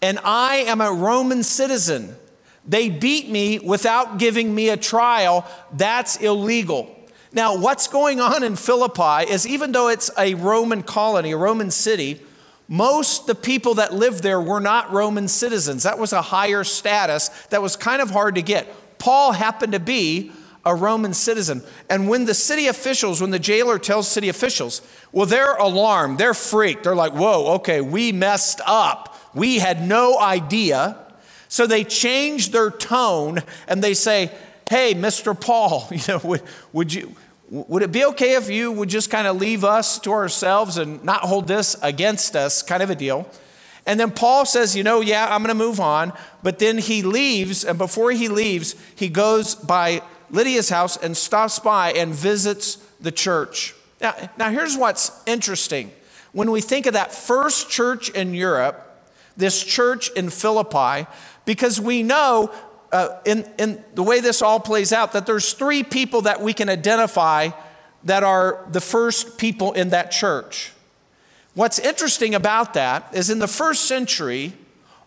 and 0.00 0.18
I 0.24 0.56
am 0.56 0.80
a 0.80 0.92
Roman 0.92 1.42
citizen. 1.42 2.14
They 2.66 2.90
beat 2.90 3.28
me 3.28 3.58
without 3.58 4.18
giving 4.18 4.54
me 4.54 4.68
a 4.68 4.76
trial. 4.76 5.46
That's 5.72 6.16
illegal. 6.16 6.94
Now, 7.32 7.56
what's 7.56 7.88
going 7.88 8.20
on 8.20 8.42
in 8.42 8.56
Philippi 8.56 9.30
is 9.30 9.46
even 9.46 9.72
though 9.72 9.88
it's 9.88 10.10
a 10.18 10.34
Roman 10.34 10.82
colony, 10.82 11.32
a 11.32 11.36
Roman 11.36 11.70
city, 11.70 12.20
most 12.68 13.26
the 13.26 13.34
people 13.34 13.74
that 13.74 13.94
lived 13.94 14.22
there 14.22 14.40
were 14.40 14.60
not 14.60 14.92
Roman 14.92 15.26
citizens. 15.26 15.84
That 15.84 15.98
was 15.98 16.12
a 16.12 16.20
higher 16.20 16.64
status 16.64 17.28
that 17.50 17.62
was 17.62 17.76
kind 17.76 18.02
of 18.02 18.10
hard 18.10 18.34
to 18.34 18.42
get. 18.42 18.68
Paul 18.98 19.32
happened 19.32 19.72
to 19.72 19.80
be 19.80 20.32
a 20.66 20.74
Roman 20.74 21.14
citizen. 21.14 21.62
And 21.88 22.08
when 22.08 22.26
the 22.26 22.34
city 22.34 22.66
officials, 22.66 23.22
when 23.22 23.30
the 23.30 23.38
jailer 23.38 23.78
tells 23.78 24.06
city 24.06 24.28
officials, 24.28 24.82
well, 25.12 25.24
they're 25.24 25.54
alarmed, 25.54 26.18
they're 26.18 26.34
freaked. 26.34 26.84
They're 26.84 26.94
like, 26.94 27.14
whoa, 27.14 27.54
okay, 27.54 27.80
we 27.80 28.12
messed 28.12 28.60
up. 28.66 29.16
We 29.34 29.58
had 29.58 29.86
no 29.86 30.18
idea. 30.18 30.98
So 31.48 31.66
they 31.66 31.84
change 31.84 32.50
their 32.50 32.70
tone 32.70 33.38
and 33.66 33.82
they 33.82 33.94
say, 33.94 34.30
hey, 34.68 34.94
Mr. 34.94 35.38
Paul, 35.38 35.88
you 35.90 36.00
know, 36.06 36.20
would, 36.24 36.42
would 36.74 36.92
you, 36.92 37.14
would 37.50 37.82
it 37.82 37.92
be 37.92 38.04
okay 38.04 38.34
if 38.34 38.50
you 38.50 38.70
would 38.72 38.88
just 38.88 39.10
kind 39.10 39.26
of 39.26 39.36
leave 39.36 39.64
us 39.64 39.98
to 40.00 40.12
ourselves 40.12 40.76
and 40.76 41.02
not 41.02 41.22
hold 41.22 41.48
this 41.48 41.76
against 41.82 42.36
us, 42.36 42.62
kind 42.62 42.82
of 42.82 42.90
a 42.90 42.94
deal? 42.94 43.28
And 43.86 43.98
then 43.98 44.10
Paul 44.10 44.44
says, 44.44 44.76
You 44.76 44.82
know, 44.82 45.00
yeah, 45.00 45.34
I'm 45.34 45.42
going 45.42 45.56
to 45.56 45.64
move 45.64 45.80
on. 45.80 46.12
But 46.42 46.58
then 46.58 46.78
he 46.78 47.02
leaves, 47.02 47.64
and 47.64 47.78
before 47.78 48.12
he 48.12 48.28
leaves, 48.28 48.76
he 48.94 49.08
goes 49.08 49.54
by 49.54 50.02
Lydia's 50.30 50.68
house 50.68 50.96
and 50.98 51.16
stops 51.16 51.58
by 51.58 51.92
and 51.92 52.14
visits 52.14 52.76
the 53.00 53.10
church. 53.10 53.74
Now, 54.00 54.14
now 54.36 54.50
here's 54.50 54.76
what's 54.76 55.10
interesting. 55.26 55.90
When 56.32 56.50
we 56.50 56.60
think 56.60 56.84
of 56.86 56.92
that 56.92 57.12
first 57.12 57.70
church 57.70 58.10
in 58.10 58.34
Europe, 58.34 58.84
this 59.36 59.64
church 59.64 60.10
in 60.10 60.28
Philippi, 60.28 61.08
because 61.46 61.80
we 61.80 62.02
know 62.02 62.52
uh, 62.92 63.18
in, 63.24 63.48
in 63.58 63.82
the 63.94 64.02
way 64.02 64.20
this 64.20 64.42
all 64.42 64.60
plays 64.60 64.92
out 64.92 65.12
that 65.12 65.26
there's 65.26 65.52
three 65.52 65.82
people 65.82 66.22
that 66.22 66.40
we 66.40 66.52
can 66.52 66.68
identify 66.68 67.50
that 68.04 68.22
are 68.22 68.64
the 68.70 68.80
first 68.80 69.38
people 69.38 69.72
in 69.72 69.90
that 69.90 70.10
church. 70.10 70.72
What's 71.54 71.78
interesting 71.78 72.34
about 72.34 72.74
that 72.74 73.12
is 73.14 73.30
in 73.30 73.40
the 73.40 73.48
first 73.48 73.86
century, 73.86 74.52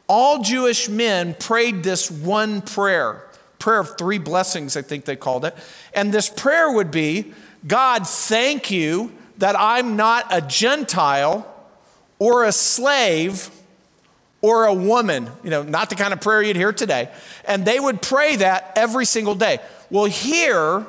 all 0.08 0.42
Jewish 0.42 0.90
men 0.90 1.34
prayed 1.34 1.84
this 1.84 2.12
one 2.12 2.62
prayer, 2.62 3.26
prayer 3.58 3.80
of 3.80 3.98
three 3.98 4.18
blessings, 4.18 4.76
I 4.76 4.82
think 4.82 5.06
they 5.06 5.16
called 5.16 5.46
it. 5.46 5.56
And 5.94 6.14
this 6.14 6.30
prayer 6.30 6.72
would 6.72 6.92
be 6.92 7.34
God, 7.66 8.08
thank 8.08 8.72
you 8.72 9.12
that 9.38 9.56
I'm 9.58 9.96
not 9.96 10.26
a 10.30 10.42
Gentile, 10.42 11.48
or 12.20 12.44
a 12.44 12.52
slave 12.52 13.50
or 14.42 14.66
a 14.66 14.74
woman, 14.74 15.30
you 15.44 15.50
know, 15.50 15.64
not 15.64 15.90
the 15.90 15.96
kind 15.96 16.14
of 16.14 16.22
prayer 16.22 16.42
you'd 16.42 16.56
hear 16.56 16.74
today. 16.74 17.10
And 17.46 17.64
they 17.64 17.80
would 17.80 18.02
pray 18.02 18.38
that 18.38 18.74
every 18.76 19.06
single 19.06 19.36
day. 19.36 19.60
Well, 19.90 20.06
here 20.06 20.86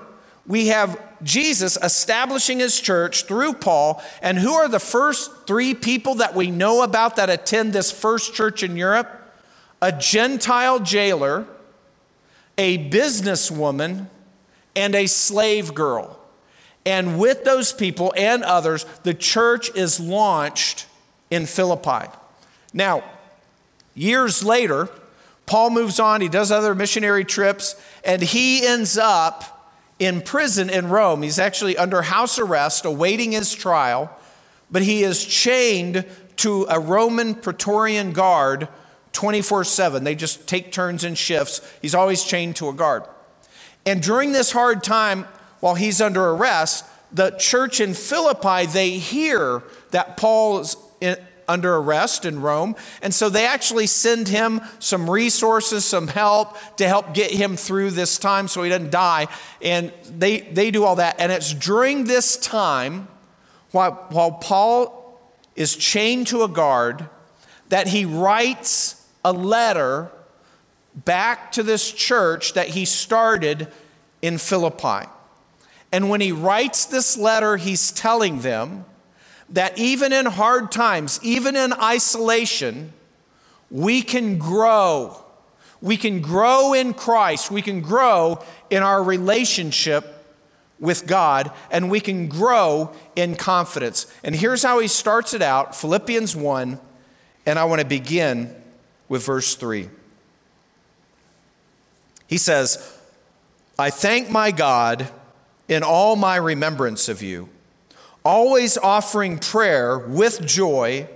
we 0.47 0.69
have 0.69 0.99
Jesus 1.23 1.77
establishing 1.83 2.59
his 2.59 2.81
church 2.81 3.25
through 3.25 3.55
Paul. 3.55 4.03
And 4.23 4.39
who 4.39 4.55
are 4.55 4.69
the 4.69 4.81
first 4.81 5.47
three 5.47 5.75
people 5.75 6.17
that 6.17 6.35
we 6.35 6.51
know 6.51 6.83
about 6.83 7.17
that 7.17 7.31
attend 7.31 7.73
this 7.73 7.93
first 7.93 8.35
church 8.35 8.63
in 8.63 8.77
Europe? 8.77 9.19
A 9.81 9.93
Gentile 9.93 10.81
jailer, 10.81 11.47
a 12.57 12.91
businesswoman, 12.91 14.07
and 14.75 14.95
a 14.95 15.07
slave 15.07 15.75
girl. 15.75 16.19
And 16.87 17.19
with 17.19 17.45
those 17.45 17.73
people 17.73 18.13
and 18.17 18.43
others, 18.43 18.87
the 19.03 19.15
church 19.15 19.75
is 19.77 20.01
launched 20.01 20.87
in 21.31 21.47
Philippi. 21.47 22.11
Now, 22.73 23.05
years 23.95 24.45
later, 24.45 24.89
Paul 25.47 25.71
moves 25.71 25.99
on, 26.01 26.21
he 26.21 26.29
does 26.29 26.51
other 26.51 26.75
missionary 26.75 27.25
trips, 27.25 27.77
and 28.05 28.23
he 28.23 28.67
ends 28.67 28.97
up 28.97 29.75
in 29.99 30.21
prison 30.21 30.71
in 30.71 30.89
Rome. 30.89 31.23
He's 31.23 31.39
actually 31.39 31.77
under 31.77 32.03
house 32.03 32.39
arrest, 32.39 32.85
awaiting 32.85 33.33
his 33.33 33.55
trial, 33.55 34.11
but 34.71 34.83
he 34.83 35.03
is 35.03 35.25
chained 35.25 36.07
to 36.37 36.67
a 36.69 36.81
Roman 36.81 37.35
Praetorian 37.35 38.13
guard 38.13 38.69
24 39.13 39.65
7. 39.65 40.05
They 40.05 40.15
just 40.15 40.49
take 40.49 40.73
turns 40.73 41.05
in 41.05 41.15
shifts. 41.15 41.61
He's 41.83 41.95
always 41.95 42.25
chained 42.25 42.57
to 42.57 42.69
a 42.69 42.73
guard. 42.73 43.05
And 43.85 44.03
during 44.03 44.33
this 44.33 44.53
hard 44.53 44.83
time, 44.83 45.27
while 45.61 45.75
he's 45.75 46.01
under 46.01 46.31
arrest, 46.31 46.85
the 47.13 47.31
church 47.31 47.81
in 47.81 47.95
Philippi, 47.95 48.67
they 48.67 48.91
hear 48.91 49.63
that 49.91 50.17
Paul 50.17 50.61
is 50.61 50.77
in, 51.01 51.17
under 51.49 51.77
arrest 51.77 52.25
in 52.25 52.41
Rome. 52.41 52.77
And 53.03 53.15
so 53.15 53.29
they 53.29 53.47
actually 53.47 53.87
send 53.87 54.29
him 54.29 54.61
some 54.79 55.09
resources, 55.09 55.85
some 55.85 56.09
help 56.09 56.57
to 56.77 56.87
help 56.87 57.15
get 57.15 57.31
him 57.31 57.57
through 57.57 57.91
this 57.91 58.19
time 58.19 58.49
so 58.49 58.63
he 58.63 58.71
doesn't 58.71 58.91
die. 58.91 59.29
And 59.61 59.93
they, 60.19 60.41
they 60.41 60.71
do 60.71 60.85
all 60.85 60.97
that. 60.97 61.17
And 61.19 61.33
it's 61.33 61.55
during 61.55 62.05
this 62.05 62.37
time, 62.37 63.09
while, 63.71 64.07
while 64.11 64.33
Paul 64.33 65.21
is 65.57 65.77
chained 65.77 66.29
to 66.29 66.43
a 66.43 66.49
guard, 66.49 67.09
that 67.69 67.89
he 67.89 68.05
writes 68.05 69.07
a 69.25 69.33
letter 69.33 70.11
back 70.95 71.53
to 71.53 71.63
this 71.63 71.91
church 71.91 72.53
that 72.55 72.69
he 72.69 72.85
started 72.85 73.69
in 74.21 74.39
Philippi. 74.39 75.09
And 75.91 76.09
when 76.09 76.21
he 76.21 76.33
writes 76.33 76.87
this 76.87 77.17
letter, 77.17 77.57
he's 77.57 77.93
telling 77.93 78.41
them 78.41 78.85
that 79.53 79.79
even 79.79 80.13
in 80.13 80.27
hard 80.27 80.73
times, 80.73 81.21
even 81.23 81.57
in 81.57 81.73
isolation, 81.75 82.93
we 83.71 84.03
can 84.03 84.39
grow. 84.39 85.17
We 85.81 85.97
can 85.97 86.21
grow 86.21 86.73
in 86.73 86.95
Christ. 86.95 87.51
We 87.51 87.63
can 87.63 87.81
grow 87.81 88.43
in 88.71 88.83
our 88.83 89.03
relationship 89.03 90.19
with 90.79 91.07
God, 91.07 91.53
and 91.71 91.91
we 91.91 92.01
can 92.01 92.29
grow 92.29 92.93
in 93.15 93.37
confidence. 93.37 94.07
And 94.25 94.35
here's 94.35 94.65
how 94.65 94.81
he 94.81 94.89
starts 94.89 95.33
it 95.33 95.41
out 95.41 95.77
Philippians 95.77 96.35
1, 96.35 96.81
and 97.47 97.59
I 97.59 97.65
want 97.65 97.81
to 97.81 97.87
begin 97.87 98.55
with 99.09 99.25
verse 99.25 99.55
3. 99.55 99.89
He 102.27 102.37
says, 102.37 102.99
I 103.79 103.91
thank 103.91 104.29
my 104.29 104.51
God 104.51 105.09
in 105.69 105.83
all 105.83 106.17
my 106.17 106.37
remembrance 106.37 107.09
of 107.09 107.23
you, 107.23 107.49
always 108.25 108.79
offering 108.79 109.39
prayer 109.39 109.99
with 109.99 110.47
joy 110.47 111.09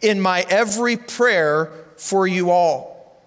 in 0.00 0.20
my 0.20 0.44
every 0.48 0.96
prayer 0.96 1.72
for 1.96 2.26
you 2.26 2.50
all, 2.50 3.22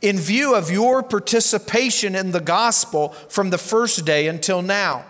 in 0.00 0.18
view 0.18 0.54
of 0.54 0.70
your 0.70 1.02
participation 1.02 2.14
in 2.14 2.32
the 2.32 2.40
gospel 2.40 3.10
from 3.28 3.50
the 3.50 3.58
first 3.58 4.04
day 4.04 4.28
until 4.28 4.62
now. 4.62 5.04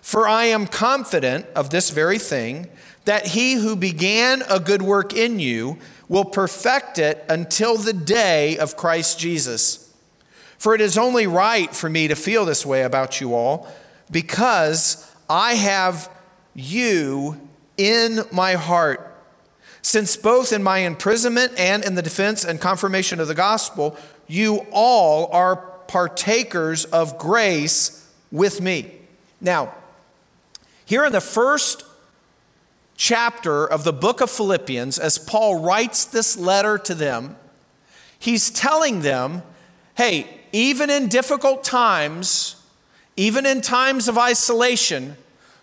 For 0.00 0.28
I 0.28 0.44
am 0.44 0.66
confident 0.66 1.46
of 1.56 1.70
this 1.70 1.90
very 1.90 2.18
thing, 2.18 2.68
that 3.06 3.28
he 3.28 3.54
who 3.54 3.76
began 3.76 4.42
a 4.48 4.60
good 4.60 4.82
work 4.82 5.12
in 5.12 5.38
you 5.38 5.78
will 6.08 6.24
perfect 6.24 6.98
it 6.98 7.24
until 7.28 7.76
the 7.76 7.92
day 7.92 8.58
of 8.58 8.76
Christ 8.76 9.18
Jesus. 9.18 9.92
For 10.58 10.74
it 10.74 10.80
is 10.80 10.96
only 10.96 11.26
right 11.26 11.74
for 11.74 11.88
me 11.88 12.08
to 12.08 12.16
feel 12.16 12.44
this 12.44 12.64
way 12.64 12.82
about 12.82 13.20
you 13.20 13.34
all 13.34 13.68
because 14.10 15.10
I 15.28 15.54
have 15.54 16.08
you 16.56 17.38
in 17.76 18.20
my 18.32 18.54
heart. 18.54 19.14
Since 19.82 20.16
both 20.16 20.52
in 20.52 20.64
my 20.64 20.78
imprisonment 20.78 21.52
and 21.56 21.84
in 21.84 21.94
the 21.94 22.02
defense 22.02 22.44
and 22.44 22.60
confirmation 22.60 23.20
of 23.20 23.28
the 23.28 23.34
gospel, 23.34 23.96
you 24.26 24.66
all 24.72 25.30
are 25.30 25.56
partakers 25.86 26.84
of 26.86 27.18
grace 27.18 28.10
with 28.32 28.60
me. 28.60 28.90
Now, 29.40 29.72
here 30.84 31.04
in 31.04 31.12
the 31.12 31.20
first 31.20 31.84
chapter 32.96 33.64
of 33.64 33.84
the 33.84 33.92
book 33.92 34.20
of 34.20 34.30
Philippians, 34.30 34.98
as 34.98 35.18
Paul 35.18 35.60
writes 35.60 36.04
this 36.04 36.36
letter 36.36 36.78
to 36.78 36.94
them, 36.94 37.36
he's 38.18 38.50
telling 38.50 39.02
them, 39.02 39.42
hey, 39.96 40.40
even 40.52 40.90
in 40.90 41.08
difficult 41.08 41.62
times, 41.62 42.56
even 43.16 43.46
in 43.46 43.60
times 43.60 44.08
of 44.08 44.18
isolation, 44.18 45.16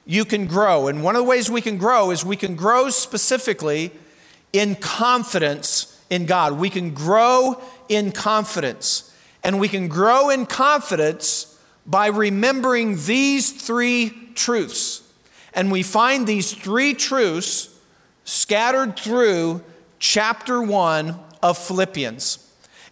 you 0.05 0.25
can 0.25 0.47
grow. 0.47 0.87
And 0.87 1.03
one 1.03 1.15
of 1.15 1.21
the 1.21 1.29
ways 1.29 1.49
we 1.49 1.61
can 1.61 1.77
grow 1.77 2.11
is 2.11 2.25
we 2.25 2.35
can 2.35 2.55
grow 2.55 2.89
specifically 2.89 3.91
in 4.51 4.75
confidence 4.75 6.01
in 6.09 6.25
God. 6.25 6.53
We 6.53 6.69
can 6.69 6.93
grow 6.93 7.61
in 7.89 8.11
confidence. 8.11 9.11
And 9.43 9.59
we 9.59 9.67
can 9.67 9.87
grow 9.87 10.29
in 10.29 10.45
confidence 10.45 11.57
by 11.85 12.07
remembering 12.07 12.97
these 13.05 13.51
three 13.51 14.11
truths. 14.35 15.01
And 15.53 15.71
we 15.71 15.83
find 15.83 16.25
these 16.25 16.53
three 16.53 16.93
truths 16.93 17.69
scattered 18.25 18.97
through 18.97 19.63
chapter 19.99 20.61
one 20.61 21.19
of 21.41 21.57
Philippians. 21.57 22.39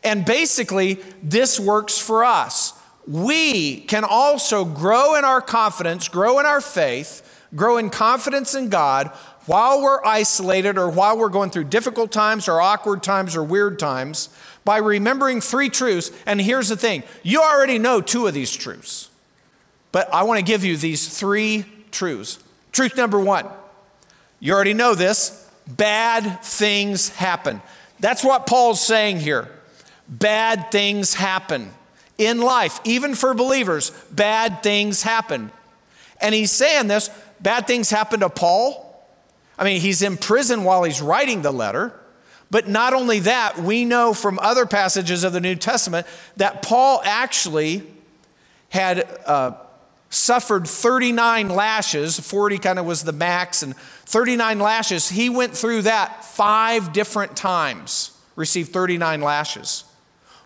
And 0.04 0.26
basically, 0.26 0.96
this 1.22 1.60
works 1.60 1.98
for 1.98 2.24
us 2.26 2.74
we 3.12 3.82
can 3.82 4.06
also 4.06 4.64
grow 4.64 5.16
in 5.16 5.26
our 5.26 5.42
confidence, 5.42 6.08
grow 6.08 6.40
in 6.40 6.46
our 6.46 6.62
faith, 6.62 7.46
grow 7.54 7.76
in 7.76 7.90
confidence 7.90 8.56
in 8.56 8.70
God 8.70 9.08
while 9.48 9.82
we're 9.82 10.02
isolated 10.06 10.78
or 10.78 10.90
while 10.90 11.18
we're 11.18 11.28
going 11.28 11.50
through 11.50 11.66
difficult 11.66 12.14
times 12.14 12.48
or 12.48 12.62
awkward 12.62 13.04
times 13.04 13.36
or 13.36 13.44
weird 13.44 13.78
times 13.78 14.30
by 14.64 14.78
remembering 14.78 15.42
three 15.42 15.68
truths. 15.68 16.10
And 16.26 16.40
here's 16.40 16.70
the 16.70 16.78
thing 16.78 17.04
you 17.22 17.42
already 17.42 17.80
know 17.80 18.00
two 18.00 18.28
of 18.28 18.34
these 18.34 18.56
truths, 18.56 19.10
but 19.92 20.12
I 20.14 20.24
want 20.24 20.40
to 20.40 20.46
give 20.46 20.64
you 20.64 20.78
these 20.78 21.10
three 21.20 21.66
truths. 21.92 22.40
Truth 22.72 22.96
number 22.96 23.20
one 23.20 23.46
you 24.40 24.54
already 24.54 24.74
know 24.74 24.96
this 24.96 25.52
bad 25.68 26.42
things 26.44 27.10
happen. 27.10 27.62
That's 28.00 28.24
what 28.24 28.48
Paul's 28.48 28.80
saying 28.80 29.20
here. 29.20 29.50
Bad 30.08 30.72
things 30.72 31.14
happen 31.14 31.74
in 32.22 32.40
life, 32.40 32.80
even 32.84 33.16
for 33.16 33.34
believers, 33.34 33.90
bad 34.12 34.62
things 34.62 35.02
happen. 35.02 35.52
And 36.22 36.36
he's 36.36 36.52
saying 36.52 36.88
this 36.88 37.10
bad 37.40 37.66
things 37.66 37.90
happen 37.90 38.20
to 38.20 38.30
Paul. 38.30 38.88
I 39.58 39.64
mean, 39.64 39.82
he's 39.82 40.04
in 40.04 40.18
prison 40.18 40.64
while 40.64 40.84
he's 40.84 41.02
writing 41.02 41.42
the 41.42 41.52
letter. 41.52 41.94
But 42.52 42.68
not 42.68 42.94
only 42.94 43.20
that, 43.20 43.58
we 43.58 43.86
know 43.86 44.14
from 44.14 44.38
other 44.40 44.66
passages 44.66 45.24
of 45.24 45.34
the 45.34 45.40
New 45.40 45.56
Testament 45.56 46.06
that 46.38 46.62
Paul 46.62 47.02
actually 47.04 47.84
had 48.70 49.08
uh, 49.26 49.54
suffered 50.10 50.68
39 50.68 51.50
lashes. 51.50 52.20
40 52.20 52.58
kind 52.60 52.78
of 52.78 52.86
was 52.86 53.04
the 53.04 53.14
max, 53.14 53.64
and 53.64 53.76
39 53.76 54.60
lashes. 54.60 55.10
He 55.10 55.30
went 55.30 55.56
through 55.56 55.84
that 55.84 56.24
five 56.26 56.94
different 56.94 57.36
times, 57.36 58.12
received 58.36 58.74
39 58.74 59.22
lashes. 59.22 59.86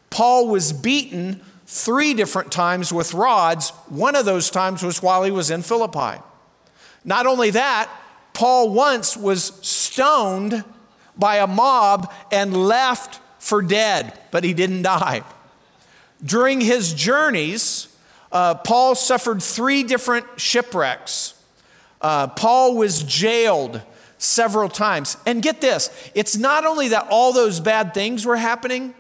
Paul 0.10 0.48
was 0.48 0.72
beaten 0.72 1.41
three 1.75 2.13
different 2.13 2.53
times 2.53 2.94
with 2.94 3.13
rods. 3.13 3.72
One 3.89 4.15
of 4.15 4.24
those 4.24 4.50
times 4.50 4.82
was 4.82 5.03
while 5.03 5.24
he 5.24 5.32
was 5.32 5.51
in 5.51 5.62
Philippi. 5.62 6.22
Not 7.03 7.27
only 7.27 7.51
that, 7.51 7.89
Paul 8.34 8.70
once 8.70 9.17
was 9.17 9.46
stoned 9.62 10.63
by 11.17 11.38
a 11.38 11.48
mob 11.48 12.12
and 12.32 12.55
left 12.55 13.20
for 13.39 13.62
dead, 13.62 14.17
but 14.32 14.46
he 14.46 14.53
didn't 14.53 14.84
die. 14.84 15.24
During 16.24 16.62
his 16.62 16.94
journeys, 16.94 17.89
uh, 18.32 18.55
Paul 18.55 18.96
suffered 18.96 19.44
three 19.44 19.84
different 19.84 20.25
shipwrecks. 20.38 21.34
Uh, 22.01 22.27
Paul 22.27 22.75
was 22.77 23.03
jailed 23.03 23.82
several 24.17 24.70
times. 24.70 25.17
And 25.25 25.41
get 25.41 25.60
this 25.60 25.89
it's 26.15 26.38
not 26.38 26.65
only 26.65 26.88
that 26.89 27.08
all 27.10 27.34
those 27.34 27.60
bad 27.60 27.94
things 27.94 28.25
were 28.25 28.38
happening, 28.38 28.96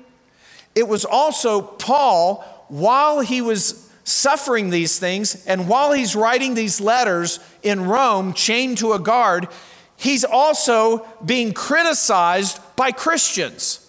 it 0.75 0.89
was 0.89 1.05
also 1.05 1.61
Paul 1.61 2.43
while 2.67 3.21
he 3.21 3.41
was 3.41 3.89
suffering 4.03 4.69
these 4.69 4.99
things 4.99 5.45
and 5.47 5.67
while 5.67 5.91
he's 5.91 6.15
writing 6.15 6.53
these 6.53 6.79
letters 6.79 7.39
in 7.63 7.85
Rome, 7.85 8.33
chained 8.33 8.77
to 8.79 8.93
a 8.93 8.99
guard, 8.99 9.47
he's 9.97 10.23
also 10.23 11.05
being 11.25 11.53
criticized 11.53 12.59
by 12.75 12.91
Christians. 12.91 13.81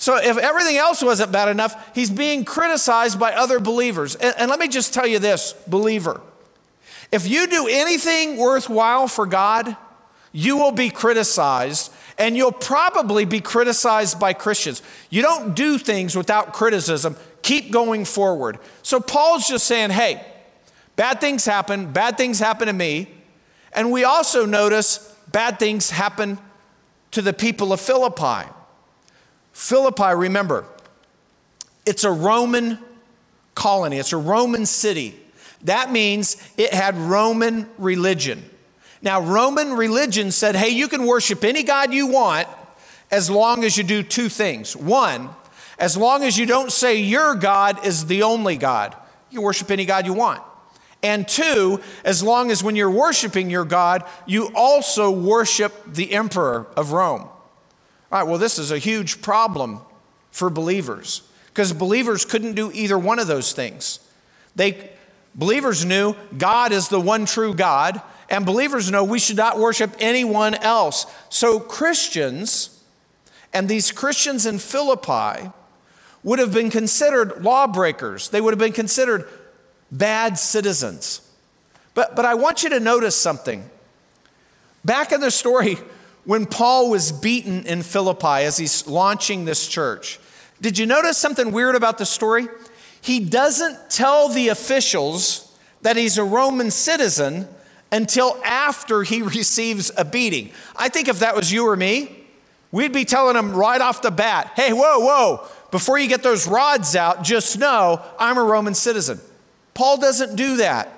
So, 0.00 0.16
if 0.16 0.38
everything 0.38 0.76
else 0.76 1.02
wasn't 1.02 1.32
bad 1.32 1.48
enough, 1.48 1.94
he's 1.94 2.08
being 2.08 2.44
criticized 2.44 3.18
by 3.18 3.32
other 3.32 3.58
believers. 3.58 4.14
And, 4.14 4.32
and, 4.38 4.48
let 4.48 4.60
me 4.60 4.68
just 4.68 4.94
tell 4.94 5.06
you 5.06 5.18
this, 5.18 5.54
believer. 5.66 6.20
If 7.10 7.28
you 7.28 7.48
do 7.48 7.66
anything 7.68 8.36
worthwhile 8.36 9.08
for 9.08 9.26
God, 9.26 9.76
you 10.30 10.56
will 10.56 10.70
be 10.70 10.90
criticized, 10.90 11.92
and 12.16 12.36
you'll 12.36 12.52
probably 12.52 13.24
be 13.24 13.40
criticized 13.40 14.20
by 14.20 14.34
Christians. 14.34 14.82
You 15.10 15.22
don't 15.22 15.54
do 15.54 15.78
things 15.78 16.14
without 16.14 16.52
criticism, 16.52 17.16
keep 17.48 17.72
going 17.72 18.04
forward. 18.04 18.58
So, 18.82 19.00
Paul's 19.00 19.48
just 19.48 19.66
saying, 19.66 19.90
hey, 19.90 20.22
bad 20.96 21.18
things 21.18 21.46
happen, 21.46 21.92
bad 21.92 22.18
things 22.18 22.38
happen 22.38 22.66
to 22.66 22.74
me. 22.74 23.08
And 23.72 23.90
we 23.90 24.04
also 24.04 24.44
notice 24.44 24.98
bad 25.32 25.58
things 25.58 25.90
happen 25.90 26.38
to 27.12 27.22
the 27.22 27.32
people 27.32 27.72
of 27.72 27.80
Philippi. 27.80 28.50
Philippi, 29.52 30.14
remember, 30.14 30.66
it's 31.86 32.04
a 32.04 32.12
Roman 32.12 32.78
colony, 33.54 33.96
it's 33.96 34.12
a 34.12 34.18
Roman 34.18 34.66
city. 34.66 35.18
That 35.64 35.90
means 35.90 36.36
it 36.58 36.74
had 36.74 36.96
Roman 36.96 37.68
religion. 37.78 38.44
Now, 39.00 39.20
Roman 39.20 39.72
religion 39.72 40.32
said, 40.32 40.54
hey, 40.54 40.68
you 40.68 40.86
can 40.86 41.06
worship 41.06 41.44
any 41.44 41.62
God 41.62 41.94
you 41.94 42.08
want 42.08 42.46
as 43.10 43.30
long 43.30 43.64
as 43.64 43.78
you 43.78 43.84
do 43.84 44.02
two 44.02 44.28
things. 44.28 44.76
One, 44.76 45.30
as 45.78 45.96
long 45.96 46.24
as 46.24 46.36
you 46.36 46.46
don't 46.46 46.72
say 46.72 46.96
your 47.00 47.34
God 47.34 47.86
is 47.86 48.06
the 48.06 48.22
only 48.22 48.56
God, 48.56 48.96
you 49.30 49.42
worship 49.42 49.70
any 49.70 49.84
God 49.84 50.06
you 50.06 50.12
want. 50.12 50.42
And 51.02 51.28
two, 51.28 51.80
as 52.04 52.22
long 52.22 52.50
as 52.50 52.62
when 52.62 52.74
you're 52.74 52.90
worshiping 52.90 53.50
your 53.50 53.64
God, 53.64 54.04
you 54.26 54.50
also 54.54 55.10
worship 55.10 55.72
the 55.86 56.12
emperor 56.12 56.66
of 56.76 56.90
Rome. 56.90 57.22
All 57.22 57.32
right, 58.10 58.24
well, 58.24 58.38
this 58.38 58.58
is 58.58 58.70
a 58.70 58.78
huge 58.78 59.22
problem 59.22 59.80
for 60.30 60.50
believers 60.50 61.22
because 61.46 61.72
believers 61.72 62.24
couldn't 62.24 62.54
do 62.54 62.72
either 62.72 62.98
one 62.98 63.18
of 63.18 63.26
those 63.28 63.52
things. 63.52 64.00
They, 64.56 64.90
believers 65.34 65.84
knew 65.84 66.16
God 66.36 66.72
is 66.72 66.88
the 66.88 67.00
one 67.00 67.26
true 67.26 67.54
God, 67.54 68.00
and 68.28 68.44
believers 68.44 68.90
know 68.90 69.04
we 69.04 69.18
should 69.18 69.36
not 69.36 69.58
worship 69.58 69.94
anyone 70.00 70.54
else. 70.54 71.06
So, 71.28 71.60
Christians, 71.60 72.82
and 73.52 73.68
these 73.68 73.92
Christians 73.92 74.46
in 74.46 74.58
Philippi, 74.58 75.50
would 76.22 76.38
have 76.38 76.52
been 76.52 76.70
considered 76.70 77.42
lawbreakers, 77.42 78.28
they 78.30 78.40
would 78.40 78.52
have 78.52 78.58
been 78.58 78.72
considered 78.72 79.28
bad 79.90 80.38
citizens. 80.38 81.20
But, 81.94 82.14
but 82.14 82.24
I 82.24 82.34
want 82.34 82.62
you 82.62 82.70
to 82.70 82.80
notice 82.80 83.16
something. 83.16 83.68
Back 84.84 85.12
in 85.12 85.20
the 85.20 85.30
story, 85.30 85.78
when 86.28 86.44
Paul 86.44 86.90
was 86.90 87.10
beaten 87.10 87.64
in 87.64 87.82
Philippi 87.82 88.44
as 88.44 88.58
he's 88.58 88.86
launching 88.86 89.46
this 89.46 89.66
church. 89.66 90.20
Did 90.60 90.76
you 90.76 90.84
notice 90.84 91.16
something 91.16 91.52
weird 91.52 91.74
about 91.74 91.96
the 91.96 92.04
story? 92.04 92.48
He 93.00 93.18
doesn't 93.20 93.88
tell 93.88 94.28
the 94.28 94.48
officials 94.48 95.58
that 95.80 95.96
he's 95.96 96.18
a 96.18 96.24
Roman 96.24 96.70
citizen 96.70 97.48
until 97.90 98.38
after 98.44 99.04
he 99.04 99.22
receives 99.38 99.90
a 99.96 100.04
beating. 100.04 100.50
I 100.76 100.90
think 100.90 101.08
if 101.08 101.20
that 101.20 101.34
was 101.34 101.50
you 101.50 101.66
or 101.66 101.76
me, 101.76 102.26
we'd 102.72 102.92
be 102.92 103.06
telling 103.06 103.34
him 103.34 103.54
right 103.54 103.80
off 103.80 104.02
the 104.02 104.10
bat 104.10 104.52
hey, 104.54 104.74
whoa, 104.74 104.98
whoa, 104.98 105.48
before 105.70 105.98
you 105.98 106.08
get 106.08 106.22
those 106.22 106.46
rods 106.46 106.96
out, 106.96 107.22
just 107.22 107.58
know 107.58 108.02
I'm 108.18 108.38
a 108.38 108.42
Roman 108.42 108.74
citizen. 108.74 109.20
Paul 109.74 109.98
doesn't 109.98 110.36
do 110.36 110.56
that. 110.56 110.92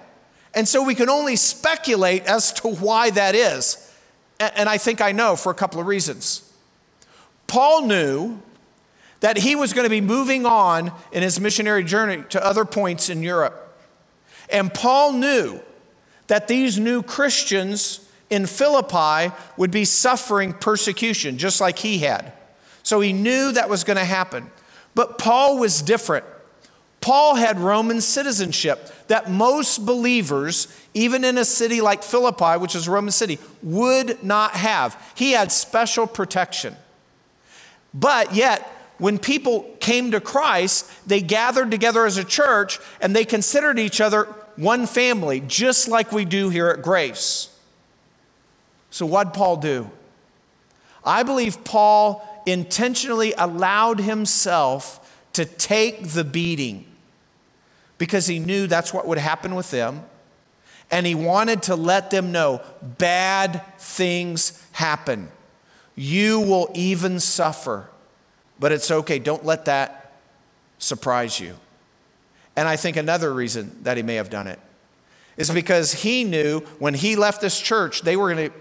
And 0.54 0.66
so 0.66 0.82
we 0.82 0.94
can 0.94 1.08
only 1.08 1.36
speculate 1.36 2.24
as 2.24 2.52
to 2.54 2.68
why 2.68 3.10
that 3.10 3.34
is. 3.34 3.92
And 4.38 4.68
I 4.68 4.78
think 4.78 5.00
I 5.00 5.12
know 5.12 5.36
for 5.36 5.50
a 5.50 5.54
couple 5.54 5.80
of 5.80 5.86
reasons. 5.86 6.50
Paul 7.46 7.86
knew 7.86 8.40
that 9.20 9.36
he 9.36 9.54
was 9.54 9.72
going 9.72 9.84
to 9.84 9.90
be 9.90 10.00
moving 10.00 10.46
on 10.46 10.92
in 11.12 11.22
his 11.22 11.38
missionary 11.38 11.84
journey 11.84 12.24
to 12.30 12.44
other 12.44 12.64
points 12.64 13.10
in 13.10 13.22
Europe. 13.22 13.78
And 14.48 14.72
Paul 14.72 15.12
knew 15.12 15.60
that 16.28 16.48
these 16.48 16.78
new 16.78 17.02
Christians 17.02 18.08
in 18.30 18.46
Philippi 18.46 19.34
would 19.56 19.70
be 19.70 19.84
suffering 19.84 20.52
persecution, 20.52 21.36
just 21.38 21.60
like 21.60 21.78
he 21.78 21.98
had. 21.98 22.32
So 22.82 23.00
he 23.00 23.12
knew 23.12 23.52
that 23.52 23.68
was 23.68 23.84
going 23.84 23.98
to 23.98 24.04
happen. 24.04 24.50
But 24.94 25.18
Paul 25.18 25.58
was 25.58 25.82
different. 25.82 26.24
Paul 27.00 27.36
had 27.36 27.58
Roman 27.58 28.00
citizenship 28.00 28.92
that 29.08 29.30
most 29.30 29.86
believers, 29.86 30.68
even 30.92 31.24
in 31.24 31.38
a 31.38 31.44
city 31.44 31.80
like 31.80 32.02
Philippi, 32.02 32.58
which 32.58 32.74
is 32.74 32.86
a 32.86 32.90
Roman 32.90 33.10
city, 33.10 33.38
would 33.62 34.22
not 34.22 34.52
have. 34.52 35.00
He 35.14 35.32
had 35.32 35.50
special 35.50 36.06
protection. 36.06 36.76
But 37.94 38.34
yet, 38.34 38.62
when 38.98 39.18
people 39.18 39.74
came 39.80 40.10
to 40.10 40.20
Christ, 40.20 40.90
they 41.08 41.22
gathered 41.22 41.70
together 41.70 42.04
as 42.04 42.18
a 42.18 42.24
church 42.24 42.78
and 43.00 43.16
they 43.16 43.24
considered 43.24 43.78
each 43.78 44.00
other 44.00 44.24
one 44.56 44.86
family, 44.86 45.40
just 45.40 45.88
like 45.88 46.12
we 46.12 46.26
do 46.26 46.50
here 46.50 46.68
at 46.68 46.82
Grace. 46.82 47.48
So, 48.90 49.06
what'd 49.06 49.32
Paul 49.32 49.56
do? 49.56 49.90
I 51.02 51.22
believe 51.22 51.64
Paul 51.64 52.26
intentionally 52.46 53.32
allowed 53.36 54.00
himself 54.00 54.96
to 55.32 55.44
take 55.44 56.08
the 56.08 56.24
beating 56.24 56.86
because 57.98 58.26
he 58.26 58.38
knew 58.38 58.66
that's 58.66 58.92
what 58.92 59.06
would 59.06 59.18
happen 59.18 59.54
with 59.54 59.70
them. 59.70 60.02
And 60.90 61.06
he 61.06 61.14
wanted 61.14 61.62
to 61.64 61.76
let 61.76 62.10
them 62.10 62.32
know 62.32 62.62
bad 62.98 63.62
things 63.78 64.60
happen. 64.72 65.30
You 65.94 66.40
will 66.40 66.70
even 66.74 67.20
suffer, 67.20 67.88
but 68.58 68.72
it's 68.72 68.90
okay. 68.90 69.18
Don't 69.18 69.44
let 69.44 69.66
that 69.66 70.12
surprise 70.78 71.38
you. 71.38 71.56
And 72.56 72.66
I 72.66 72.76
think 72.76 72.96
another 72.96 73.32
reason 73.32 73.78
that 73.82 73.96
he 73.96 74.02
may 74.02 74.16
have 74.16 74.30
done 74.30 74.46
it 74.46 74.58
is 75.36 75.50
because 75.50 75.92
he 75.92 76.24
knew 76.24 76.60
when 76.78 76.94
he 76.94 77.16
left 77.16 77.40
this 77.40 77.60
church, 77.60 78.02
they 78.02 78.16
were 78.16 78.34
going 78.34 78.50
to 78.50 78.56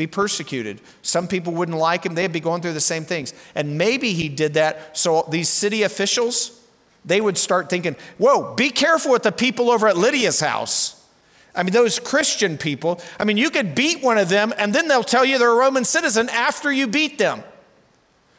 be 0.00 0.06
persecuted. 0.06 0.80
Some 1.02 1.28
people 1.28 1.52
wouldn't 1.52 1.76
like 1.76 2.06
him, 2.06 2.14
they'd 2.14 2.32
be 2.32 2.40
going 2.40 2.62
through 2.62 2.72
the 2.72 2.80
same 2.80 3.04
things. 3.04 3.34
And 3.54 3.76
maybe 3.76 4.14
he 4.14 4.30
did 4.30 4.54
that 4.54 4.96
so 4.96 5.28
these 5.28 5.50
city 5.50 5.82
officials, 5.82 6.58
they 7.04 7.20
would 7.20 7.36
start 7.36 7.68
thinking, 7.68 7.96
whoa, 8.16 8.54
be 8.54 8.70
careful 8.70 9.12
with 9.12 9.24
the 9.24 9.30
people 9.30 9.70
over 9.70 9.86
at 9.86 9.98
Lydia's 9.98 10.40
house. 10.40 11.06
I 11.54 11.64
mean, 11.64 11.74
those 11.74 11.98
Christian 11.98 12.56
people, 12.56 12.98
I 13.18 13.24
mean, 13.24 13.36
you 13.36 13.50
could 13.50 13.74
beat 13.74 14.02
one 14.02 14.16
of 14.16 14.30
them 14.30 14.54
and 14.56 14.74
then 14.74 14.88
they'll 14.88 15.04
tell 15.04 15.22
you 15.22 15.36
they're 15.36 15.52
a 15.52 15.54
Roman 15.54 15.84
citizen 15.84 16.30
after 16.30 16.72
you 16.72 16.86
beat 16.86 17.18
them. 17.18 17.42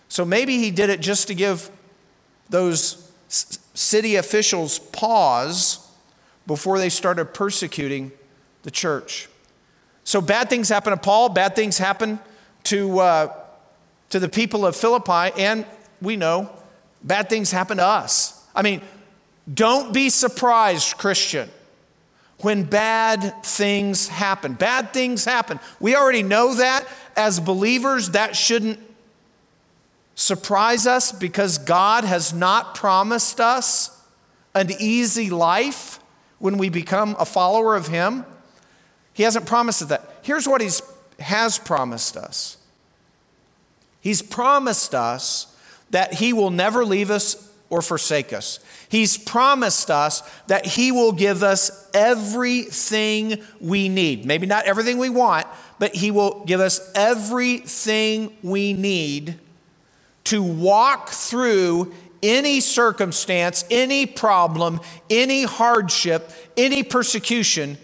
So 0.10 0.26
maybe 0.26 0.58
he 0.58 0.72
did 0.72 0.90
it 0.90 1.00
just 1.00 1.28
to 1.28 1.36
give 1.36 1.70
those 2.50 3.12
city 3.28 4.16
officials 4.16 4.80
pause 4.80 5.88
before 6.48 6.80
they 6.80 6.90
started 6.90 7.36
persecuting 7.36 8.14
the 8.64 8.72
church. 8.72 9.30
So 10.04 10.22
bad 10.22 10.50
things 10.50 10.70
happen 10.70 10.92
to 10.92 10.98
Paul, 10.98 11.30
bad 11.30 11.56
things 11.56 11.78
happen 11.78 12.20
to, 12.64 13.00
uh, 13.00 13.34
to 14.10 14.20
the 14.20 14.30
people 14.30 14.66
of 14.66 14.76
Philippi, 14.76 15.40
and 15.42 15.66
we 16.02 16.16
know 16.16 16.50
bad 17.04 17.30
things 17.30 17.52
happen 17.52 17.78
to 17.78 17.86
us. 17.86 18.44
I 18.56 18.62
mean, 18.62 18.82
don't 19.52 19.94
be 19.94 20.10
surprised, 20.10 20.98
Christian, 20.98 21.50
when 22.40 22.64
bad 22.64 23.44
things 23.44 24.08
happen. 24.08 24.54
Bad 24.54 24.94
things 24.94 25.26
happen. 25.26 25.60
We 25.80 25.96
already 25.96 26.24
know 26.24 26.56
that. 26.56 26.88
As 27.16 27.40
believers, 27.40 28.12
that 28.12 28.36
shouldn't 28.36 28.80
surprise 30.16 30.88
us 30.88 31.12
because 31.12 31.58
God 31.58 32.04
has 32.04 32.34
not 32.34 32.76
promised 32.76 33.40
us 33.40 33.98
an 34.54 34.70
easy 34.80 35.30
life 35.30 36.00
when 36.40 36.58
we 36.58 36.70
become 36.70 37.16
a 37.20 37.26
follower 37.26 37.76
of 37.76 37.88
Him. 37.88 38.26
He 39.14 39.24
hasn't 39.24 39.46
promised 39.46 39.82
us 39.82 39.90
that. 39.90 40.20
Here's 40.22 40.48
what 40.48 40.62
He 40.62 40.70
has 41.20 41.58
promised 41.58 42.18
us 42.18 42.58
He's 44.02 44.22
promised 44.22 44.96
us 44.96 45.56
that 45.92 46.16
He 46.16 46.34
will 46.34 46.50
never 46.50 46.84
leave 46.84 47.12
us 47.12 47.50
or 47.70 47.82
forsake 47.82 48.34
us. 48.34 48.60
He's 48.90 49.18
promised 49.18 49.90
us 49.90 50.22
that 50.48 50.66
He 50.66 50.92
will 50.92 51.14
give 51.14 51.44
us 51.44 51.90
everything 51.94 53.42
we 53.62 53.88
need. 53.88 54.26
Maybe 54.26 54.48
not 54.48 54.66
everything 54.66 54.98
we 54.98 55.10
want, 55.10 55.48
but 55.80 55.96
He 55.96 56.12
will 56.12 56.44
give 56.46 56.60
us 56.60 56.92
everything 56.96 58.36
we 58.44 58.74
need 58.74 59.40
to 60.26 60.44
walk 60.44 61.10
through 61.10 61.94
any 62.24 62.60
circumstance, 62.60 63.66
any 63.72 64.06
problem, 64.06 64.80
any 65.10 65.44
hardship, 65.44 66.30
any 66.58 66.84
persecution 66.84 67.78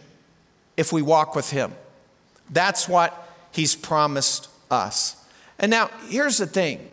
if 0.78 0.94
we 0.94 1.02
walk 1.02 1.36
with 1.36 1.50
Him. 1.50 1.74
That's 2.50 2.88
what 2.88 3.28
He's 3.52 3.76
promised 3.76 4.48
us. 4.72 5.16
And 5.60 5.70
now, 5.72 5.90
here's 6.08 6.38
the 6.38 6.48
thing 6.48 6.90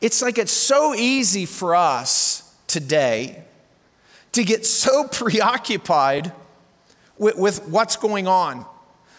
it's 0.00 0.20
like 0.20 0.38
it's 0.38 0.52
so 0.52 0.94
easy 0.94 1.46
for 1.46 1.74
us 1.74 2.54
today 2.66 3.42
to 4.32 4.44
get 4.44 4.66
so 4.66 5.04
preoccupied 5.10 6.32
with, 7.18 7.36
with 7.36 7.68
what's 7.68 7.96
going 7.96 8.26
on. 8.26 8.66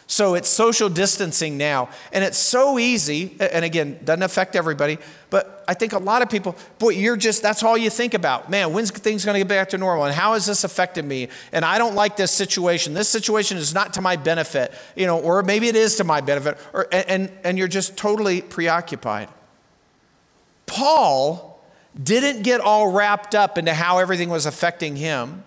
So 0.10 0.36
it's 0.36 0.48
social 0.48 0.88
distancing 0.88 1.58
now. 1.58 1.90
And 2.14 2.24
it's 2.24 2.38
so 2.38 2.80
easy, 2.80 3.36
and 3.42 3.66
again, 3.66 4.00
doesn't 4.06 4.24
affect 4.24 4.56
everybody, 4.56 5.00
but 5.30 5.66
I 5.68 5.74
think 5.74 5.92
a 5.92 5.98
lot 5.98 6.22
of 6.22 6.30
people, 6.30 6.56
boy, 6.80 6.92
you're 6.92 7.18
just, 7.18 7.44
that's 7.44 7.62
all 7.62 7.78
you 7.78 7.90
think 7.90 8.14
about. 8.14 8.50
Man, 8.50 8.72
when's 8.72 8.90
things 8.90 9.26
to 9.26 9.34
get 9.34 9.50
back 9.50 9.68
to 9.70 9.78
normal? 9.78 10.06
And 10.06 10.16
how 10.16 10.32
has 10.32 10.46
this 10.46 10.64
affected 10.64 11.04
me? 11.04 11.28
And 11.52 11.66
I 11.66 11.78
don't 11.78 11.94
like 11.94 12.16
this 12.16 12.32
situation. 12.32 12.94
This 12.94 13.10
situation 13.10 13.58
is 13.58 13.74
not 13.74 13.96
to 13.96 14.02
my 14.02 14.16
benefit, 14.16 14.72
you 14.96 15.06
know, 15.06 15.20
or 15.20 15.44
maybe 15.44 15.68
it 15.68 15.76
is 15.76 15.98
to 15.98 16.06
my 16.06 16.22
benefit, 16.22 16.58
or, 16.72 16.88
and, 16.94 17.30
and 17.44 17.58
you're 17.58 17.68
just 17.68 17.98
totally 17.98 18.42
preoccupied. 18.42 19.28
Paul 20.68 21.62
didn't 22.02 22.44
get 22.44 22.62
all 22.62 22.94
wrapped 22.94 23.36
up 23.36 23.58
into 23.58 23.74
how 23.74 23.98
everything 23.98 24.30
was 24.30 24.46
affecting 24.46 24.96
him. 24.96 25.44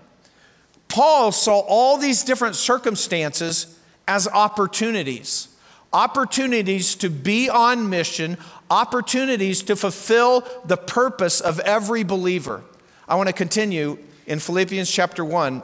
Paul 0.88 1.32
saw 1.32 1.60
all 1.60 1.96
these 1.96 2.24
different 2.24 2.56
circumstances 2.56 3.78
as 4.10 4.26
opportunities 4.26 5.46
opportunities 5.92 6.94
to 6.94 7.10
be 7.10 7.48
on 7.48 7.90
mission, 7.90 8.36
opportunities 8.70 9.62
to 9.62 9.74
fulfill 9.74 10.46
the 10.64 10.76
purpose 10.76 11.40
of 11.40 11.58
every 11.60 12.04
believer. 12.04 12.62
I 13.08 13.16
want 13.16 13.28
to 13.28 13.32
continue 13.32 13.98
in 14.26 14.38
Philippians 14.38 14.90
chapter 14.90 15.24
1, 15.24 15.62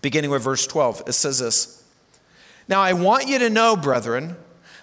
beginning 0.00 0.30
with 0.30 0.42
verse 0.42 0.66
12. 0.66 1.02
It 1.06 1.12
says 1.12 1.38
this 1.38 1.84
Now 2.66 2.80
I 2.80 2.94
want 2.94 3.28
you 3.28 3.38
to 3.38 3.50
know, 3.50 3.76
brethren, 3.76 4.36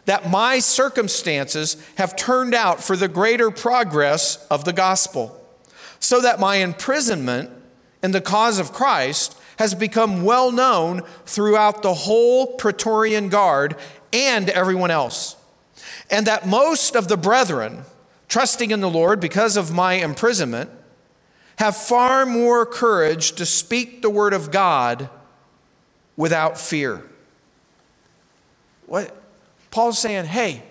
that 0.06 0.30
my 0.30 0.60
circumstances 0.60 1.78
have 1.96 2.16
turned 2.16 2.54
out 2.54 2.84
for 2.84 2.96
the 2.96 3.08
greater 3.08 3.50
progress 3.50 4.46
of 4.52 4.66
the 4.66 4.74
gospel, 4.74 5.40
so 6.00 6.22
that 6.22 6.40
my 6.40 6.58
imprisonment 6.58 7.50
in 8.04 8.12
the 8.12 8.22
cause 8.22 8.60
of 8.60 8.72
Christ 8.72 9.36
has 9.60 9.76
become 9.76 10.24
well 10.24 10.52
known 10.52 11.02
throughout 11.26 11.82
the 11.82 11.94
whole 11.94 12.48
Praetorian 12.56 13.30
Guard 13.30 13.76
and 14.12 14.50
everyone 14.50 14.92
else. 14.92 15.36
And 16.10 16.28
that 16.28 16.48
most 16.48 16.96
of 16.96 17.08
the 17.08 17.18
brethren, 17.18 17.84
trusting 18.28 18.72
in 18.72 18.82
the 18.82 18.89
Lord 18.89 19.20
because 19.20 19.58
of 19.58 19.74
my 19.74 19.94
imprisonment, 19.94 20.70
have 21.58 21.76
far 21.76 22.26
more 22.26 22.66
courage 22.66 23.34
to 23.34 23.46
speak 23.46 24.02
the 24.02 24.10
word 24.10 24.34
of 24.34 24.52
God 24.52 25.10
without 26.18 26.60
fear. 26.60 27.04
What? 28.86 29.16
Paul's 29.72 30.00
saying, 30.00 30.26
hey, 30.26 30.63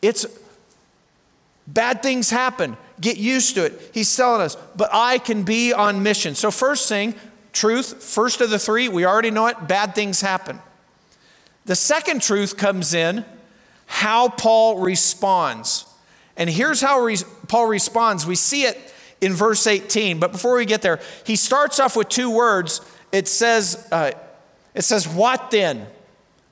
it's 0.00 0.26
bad 1.66 2.02
things 2.02 2.30
happen. 2.30 2.76
Get 3.00 3.16
used 3.16 3.54
to 3.54 3.64
it. 3.64 3.90
He's 3.94 4.14
telling 4.14 4.42
us, 4.42 4.56
but 4.76 4.90
I 4.92 5.18
can 5.18 5.42
be 5.42 5.72
on 5.72 6.02
mission. 6.02 6.34
So, 6.34 6.50
first 6.50 6.88
thing, 6.88 7.14
truth, 7.52 8.02
first 8.02 8.40
of 8.40 8.50
the 8.50 8.58
three, 8.58 8.88
we 8.88 9.04
already 9.04 9.30
know 9.30 9.46
it, 9.46 9.68
bad 9.68 9.94
things 9.94 10.20
happen. 10.20 10.58
The 11.64 11.76
second 11.76 12.22
truth 12.22 12.56
comes 12.56 12.94
in 12.94 13.24
how 13.86 14.30
Paul 14.30 14.78
responds. 14.80 15.86
And 16.36 16.48
here's 16.48 16.80
how 16.80 17.00
re- 17.00 17.18
Paul 17.46 17.66
responds. 17.66 18.26
We 18.26 18.36
see 18.36 18.64
it 18.64 18.78
in 19.20 19.34
verse 19.34 19.66
18, 19.66 20.18
but 20.18 20.32
before 20.32 20.56
we 20.56 20.64
get 20.64 20.82
there, 20.82 20.98
he 21.24 21.36
starts 21.36 21.78
off 21.78 21.96
with 21.96 22.08
two 22.08 22.30
words. 22.30 22.80
It 23.12 23.28
says, 23.28 23.86
uh, 23.92 24.12
it 24.74 24.82
says, 24.82 25.06
what 25.06 25.50
then? 25.50 25.86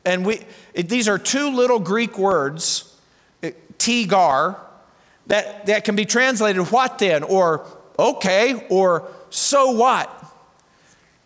And 0.04 0.24
we, 0.24 0.42
it, 0.74 0.88
these 0.88 1.08
are 1.08 1.18
two 1.18 1.50
little 1.50 1.78
Greek 1.78 2.18
words, 2.18 2.96
ti 3.78 4.06
gar, 4.06 4.60
that, 5.26 5.66
that 5.66 5.84
can 5.84 5.96
be 5.96 6.04
translated 6.04 6.70
what 6.70 6.98
then, 6.98 7.22
or 7.22 7.66
okay, 7.98 8.66
or 8.68 9.08
so 9.30 9.72
what? 9.72 10.08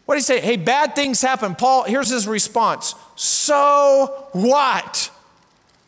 What 0.05 0.15
do 0.15 0.19
you 0.19 0.23
say? 0.23 0.41
Hey, 0.41 0.57
bad 0.57 0.95
things 0.95 1.23
happen. 1.23 1.55
Paul, 1.55 1.85
here's 1.85 2.11
his 2.11 2.29
response. 2.29 2.95
So 3.17 4.29
what? 4.33 5.11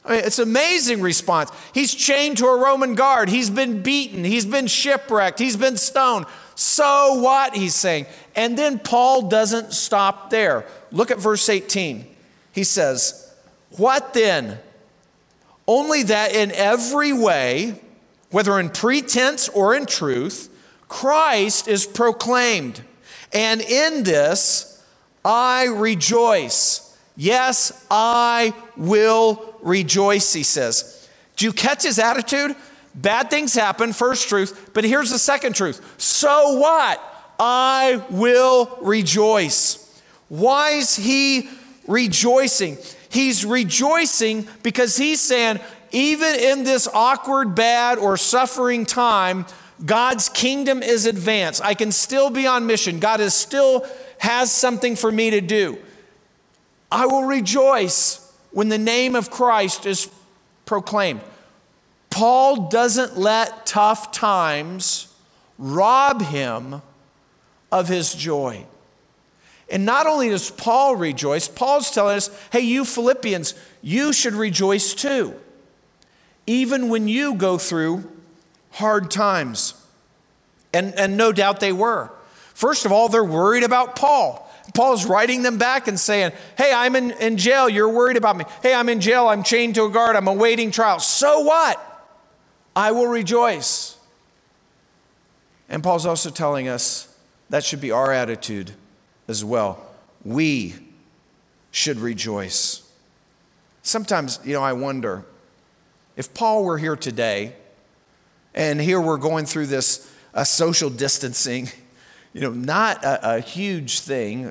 I 0.05 0.13
mean, 0.13 0.25
it's 0.25 0.39
an 0.39 0.49
amazing 0.49 1.03
response. 1.03 1.51
He's 1.75 1.95
chained 1.95 2.39
to 2.39 2.47
a 2.47 2.59
Roman 2.59 2.95
guard. 2.95 3.29
He's 3.29 3.51
been 3.51 3.83
beaten. 3.83 4.25
He's 4.25 4.47
been 4.47 4.69
shipwrecked. 4.69 5.39
He's 5.39 5.57
been 5.57 5.77
stoned. 5.77 6.27
So 6.55 7.21
what? 7.21 7.55
He's 7.55 7.75
saying. 7.75 8.07
And 8.35 8.57
then 8.57 8.79
Paul 8.79 9.29
doesn't 9.29 9.73
stop 9.73 10.31
there. 10.31 10.65
Look 10.93 11.11
at 11.11 11.19
verse 11.19 11.49
18. 11.49 12.07
He 12.53 12.65
says, 12.65 13.35
What 13.77 14.15
then? 14.15 14.61
Only 15.69 16.05
that 16.05 16.33
in 16.33 16.53
every 16.53 17.13
way, 17.13 17.81
whether 18.31 18.59
in 18.61 18.71
pretense 18.71 19.49
or 19.49 19.75
in 19.75 19.85
truth, 19.85 20.49
Christ 20.89 21.67
is 21.67 21.85
proclaimed. 21.85 22.83
And 23.37 23.61
in 23.61 24.03
this, 24.03 24.83
I 25.23 25.67
rejoice. 25.67 26.97
Yes, 27.17 27.87
I 27.91 28.55
will 28.79 29.55
rejoice, 29.61 30.33
he 30.33 30.43
says. 30.43 31.07
Do 31.37 31.45
you 31.45 31.53
catch 31.53 31.83
his 31.83 31.99
attitude? 31.99 32.57
Bad 32.95 33.29
things 33.29 33.53
happen, 33.53 33.93
first 33.93 34.31
truth, 34.31 34.71
but 34.73 34.85
here's 34.85 35.11
the 35.11 35.19
second 35.19 35.55
truth. 35.55 35.97
So 36.01 36.59
what? 36.59 36.99
I 37.39 38.03
will 38.09 38.79
rejoice. 38.81 40.01
Why 40.31 40.71
is 40.71 40.97
he 40.97 41.51
rejoicing? 41.87 42.79
He's 43.11 43.45
rejoicing 43.45 44.49
because 44.63 44.97
he's 44.97 45.21
saying, 45.21 45.61
even 45.93 46.37
in 46.37 46.65
this 46.65 46.89
awkward, 46.89 47.55
bad, 47.55 47.99
or 47.99 48.17
suffering 48.17 48.87
time, 48.87 49.45
God's 49.85 50.29
kingdom 50.29 50.83
is 50.83 51.07
advanced. 51.07 51.63
I 51.63 51.75
can 51.75 51.93
still 51.93 52.31
be 52.31 52.47
on 52.47 52.67
mission. 52.67 52.99
God 52.99 53.21
is 53.21 53.35
still 53.35 53.87
has 54.19 54.51
something 54.51 54.97
for 54.97 55.13
me 55.13 55.31
to 55.31 55.41
do. 55.41 55.79
I 56.91 57.07
will 57.07 57.25
rejoice 57.25 58.33
when 58.53 58.69
the 58.69 58.79
name 58.79 59.15
of 59.15 59.31
Christ 59.31 59.85
is 59.85 60.09
proclaimed. 60.65 61.21
Paul 62.09 62.69
doesn't 62.69 63.19
let 63.19 63.67
tough 63.67 64.13
times 64.13 65.13
rob 65.59 66.23
him 66.23 66.81
of 67.71 67.89
his 67.89 68.15
joy. 68.15 68.65
And 69.69 69.85
not 69.85 70.07
only 70.07 70.31
does 70.31 70.51
Paul 70.51 70.97
rejoice, 70.97 71.49
Paul's 71.49 71.91
telling 71.91 72.17
us, 72.17 72.31
hey, 72.53 72.61
you 72.61 72.85
Philippians, 72.85 73.55
you 73.83 74.13
should 74.13 74.35
rejoice 74.35 74.95
too, 74.95 75.35
even 76.47 76.89
when 76.89 77.09
you 77.09 77.35
go 77.35 77.59
through 77.59 78.11
hard 78.73 79.11
times. 79.11 79.75
And, 80.73 80.95
and 80.95 81.17
no 81.17 81.33
doubt 81.33 81.61
they 81.61 81.73
were. 81.73 82.11
First 82.55 82.85
of 82.85 82.93
all, 82.93 83.09
they're 83.09 83.25
worried 83.25 83.65
about 83.65 83.97
Paul. 83.97 84.43
Paul's 84.75 85.07
writing 85.07 85.43
them 85.43 85.59
back 85.59 85.89
and 85.89 85.99
saying, 85.99 86.33
Hey, 86.59 86.73
I'm 86.75 86.97
in, 86.97 87.13
in 87.13 87.37
jail. 87.37 87.69
You're 87.69 87.89
worried 87.89 88.17
about 88.17 88.37
me. 88.37 88.45
Hey, 88.63 88.75
I'm 88.75 88.89
in 88.89 89.01
jail. 89.01 89.29
I'm 89.29 89.43
chained 89.43 89.75
to 89.77 89.85
a 89.85 89.91
guard. 89.91 90.17
I'm 90.17 90.29
awaiting 90.29 90.71
trial. 90.71 90.99
So 90.99 91.41
what? 91.41 91.81
I 92.75 92.93
will 92.93 93.07
rejoice. 93.07 93.97
And 95.69 95.83
Paul's 95.83 96.07
also 96.07 96.31
telling 96.31 96.69
us 96.69 97.15
that 97.51 97.65
should 97.65 97.81
be 97.81 97.91
our 97.91 98.13
attitude 98.13 98.73
as 99.29 99.45
well. 99.45 99.85
We 100.25 100.75
should 101.71 101.99
rejoice. 101.99 102.91
Sometimes, 103.83 104.41
you 104.45 104.53
know, 104.53 104.63
I 104.63 104.73
wonder 104.73 105.25
if 106.17 106.35
Paul 106.35 106.65
were 106.65 106.79
here 106.79 106.97
today 106.97 107.55
and 108.57 108.81
here 108.81 109.01
we're 109.01 109.19
going 109.19 109.45
through 109.45 109.67
this 109.67 110.13
uh, 110.35 110.43
social 110.43 110.91
distancing, 110.91 111.69
you 112.33 112.41
know, 112.41 112.51
not 112.51 113.05
a, 113.05 113.37
a 113.37 113.41
huge 113.41 114.01
thing, 114.01 114.47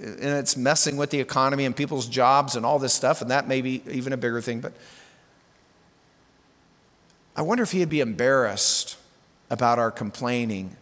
and 0.00 0.24
it's 0.24 0.56
messing 0.56 0.96
with 0.96 1.10
the 1.10 1.20
economy 1.20 1.64
and 1.64 1.76
people's 1.76 2.06
jobs 2.06 2.56
and 2.56 2.64
all 2.64 2.78
this 2.78 2.94
stuff, 2.94 3.20
and 3.20 3.30
that 3.30 3.46
may 3.46 3.60
be 3.60 3.82
even 3.90 4.12
a 4.12 4.16
bigger 4.16 4.40
thing. 4.40 4.60
But 4.60 4.72
I 7.36 7.42
wonder 7.42 7.62
if 7.62 7.72
he'd 7.72 7.88
be 7.88 8.00
embarrassed 8.00 8.96
about 9.50 9.78
our 9.78 9.90
complaining 9.90 10.76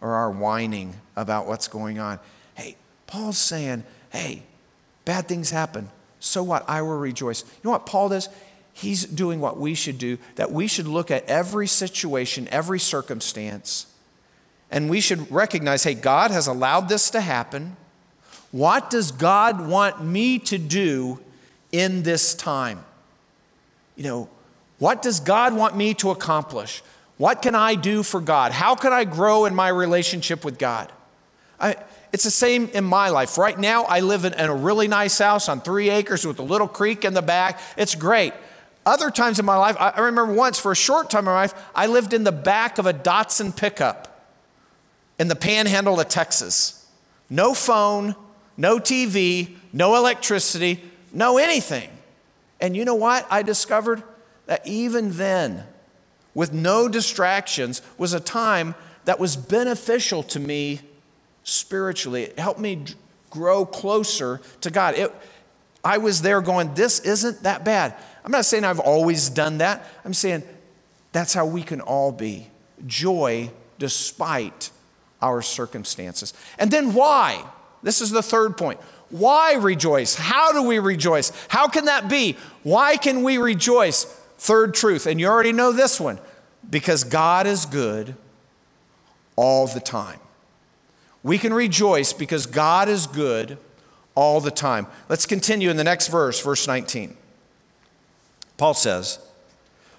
or 0.00 0.12
our 0.12 0.30
whining 0.30 0.94
about 1.16 1.46
what's 1.46 1.68
going 1.68 1.98
on. 1.98 2.20
Hey, 2.54 2.76
Paul's 3.06 3.38
saying, 3.38 3.84
hey, 4.10 4.42
bad 5.04 5.26
things 5.26 5.50
happen. 5.50 5.88
So 6.20 6.42
what? 6.42 6.64
I 6.68 6.82
will 6.82 6.98
rejoice. 6.98 7.42
You 7.42 7.60
know 7.64 7.70
what 7.70 7.86
Paul 7.86 8.08
does? 8.08 8.28
He's 8.74 9.04
doing 9.04 9.40
what 9.40 9.56
we 9.56 9.74
should 9.74 9.98
do, 9.98 10.18
that 10.34 10.52
we 10.52 10.66
should 10.66 10.86
look 10.86 11.10
at 11.10 11.24
every 11.26 11.66
situation, 11.66 12.48
every 12.50 12.80
circumstance, 12.80 13.86
and 14.70 14.90
we 14.90 15.00
should 15.00 15.30
recognize 15.30 15.84
hey, 15.84 15.94
God 15.94 16.30
has 16.30 16.46
allowed 16.46 16.88
this 16.88 17.08
to 17.10 17.20
happen. 17.20 17.76
What 18.50 18.90
does 18.90 19.12
God 19.12 19.66
want 19.66 20.04
me 20.04 20.38
to 20.40 20.58
do 20.58 21.20
in 21.72 22.02
this 22.02 22.34
time? 22.34 22.84
You 23.96 24.04
know, 24.04 24.28
what 24.78 25.02
does 25.02 25.20
God 25.20 25.54
want 25.54 25.76
me 25.76 25.94
to 25.94 26.10
accomplish? 26.10 26.82
What 27.16 27.42
can 27.42 27.54
I 27.54 27.76
do 27.76 28.02
for 28.02 28.20
God? 28.20 28.52
How 28.52 28.74
can 28.74 28.92
I 28.92 29.04
grow 29.04 29.44
in 29.44 29.54
my 29.54 29.68
relationship 29.68 30.44
with 30.44 30.58
God? 30.58 30.90
I, 31.60 31.76
it's 32.12 32.24
the 32.24 32.30
same 32.30 32.68
in 32.74 32.84
my 32.84 33.08
life. 33.08 33.38
Right 33.38 33.58
now, 33.58 33.84
I 33.84 34.00
live 34.00 34.24
in, 34.24 34.34
in 34.34 34.50
a 34.50 34.54
really 34.54 34.88
nice 34.88 35.18
house 35.18 35.48
on 35.48 35.60
three 35.60 35.90
acres 35.90 36.26
with 36.26 36.38
a 36.38 36.42
little 36.42 36.68
creek 36.68 37.04
in 37.04 37.14
the 37.14 37.22
back. 37.22 37.60
It's 37.76 37.94
great. 37.94 38.34
Other 38.86 39.10
times 39.10 39.38
in 39.38 39.46
my 39.46 39.56
life, 39.56 39.76
I 39.78 39.98
remember 39.98 40.32
once 40.34 40.58
for 40.58 40.72
a 40.72 40.76
short 40.76 41.08
time 41.08 41.20
in 41.20 41.26
my 41.26 41.34
life, 41.34 41.54
I 41.74 41.86
lived 41.86 42.12
in 42.12 42.24
the 42.24 42.32
back 42.32 42.78
of 42.78 42.86
a 42.86 42.92
Datsun 42.92 43.56
pickup 43.56 44.28
in 45.18 45.28
the 45.28 45.36
panhandle 45.36 45.98
of 45.98 46.08
Texas. 46.08 46.86
No 47.30 47.54
phone, 47.54 48.14
no 48.56 48.78
TV, 48.78 49.56
no 49.72 49.96
electricity, 49.96 50.82
know 51.12 51.38
anything. 51.38 51.90
And 52.60 52.76
you 52.76 52.84
know 52.84 52.94
what? 52.94 53.26
I 53.30 53.42
discovered 53.42 54.02
that 54.46 54.66
even 54.66 55.12
then, 55.12 55.64
with 56.34 56.52
no 56.52 56.88
distractions, 56.88 57.80
was 57.96 58.12
a 58.12 58.20
time 58.20 58.74
that 59.04 59.18
was 59.18 59.36
beneficial 59.36 60.22
to 60.24 60.40
me 60.40 60.80
spiritually. 61.42 62.24
It 62.24 62.38
helped 62.38 62.60
me 62.60 62.84
grow 63.30 63.64
closer 63.64 64.40
to 64.60 64.70
God. 64.70 64.96
It, 64.96 65.14
I 65.84 65.98
was 65.98 66.22
there 66.22 66.40
going, 66.40 66.74
This 66.74 67.00
isn't 67.00 67.42
that 67.42 67.64
bad. 67.64 67.94
I'm 68.24 68.32
not 68.32 68.44
saying 68.44 68.64
I've 68.64 68.80
always 68.80 69.28
done 69.28 69.58
that. 69.58 69.86
I'm 70.04 70.14
saying 70.14 70.42
that's 71.12 71.34
how 71.34 71.46
we 71.46 71.62
can 71.62 71.80
all 71.80 72.10
be 72.10 72.48
joy 72.86 73.50
despite 73.78 74.70
our 75.20 75.42
circumstances. 75.42 76.32
And 76.58 76.70
then 76.70 76.94
why? 76.94 77.44
This 77.82 78.00
is 78.00 78.10
the 78.10 78.22
third 78.22 78.56
point. 78.56 78.80
Why 79.10 79.54
rejoice? 79.54 80.14
How 80.14 80.52
do 80.52 80.62
we 80.62 80.78
rejoice? 80.78 81.30
How 81.48 81.68
can 81.68 81.84
that 81.84 82.08
be? 82.08 82.36
Why 82.62 82.96
can 82.96 83.22
we 83.22 83.38
rejoice? 83.38 84.04
Third 84.38 84.74
truth, 84.74 85.06
and 85.06 85.20
you 85.20 85.28
already 85.28 85.52
know 85.52 85.70
this 85.72 86.00
one 86.00 86.18
because 86.68 87.04
God 87.04 87.46
is 87.46 87.66
good 87.66 88.16
all 89.36 89.66
the 89.66 89.80
time. 89.80 90.18
We 91.22 91.38
can 91.38 91.54
rejoice 91.54 92.12
because 92.12 92.46
God 92.46 92.88
is 92.88 93.06
good 93.06 93.56
all 94.14 94.40
the 94.40 94.50
time. 94.50 94.86
Let's 95.08 95.26
continue 95.26 95.70
in 95.70 95.76
the 95.76 95.84
next 95.84 96.08
verse, 96.08 96.40
verse 96.40 96.66
19. 96.66 97.16
Paul 98.56 98.74
says, 98.74 99.18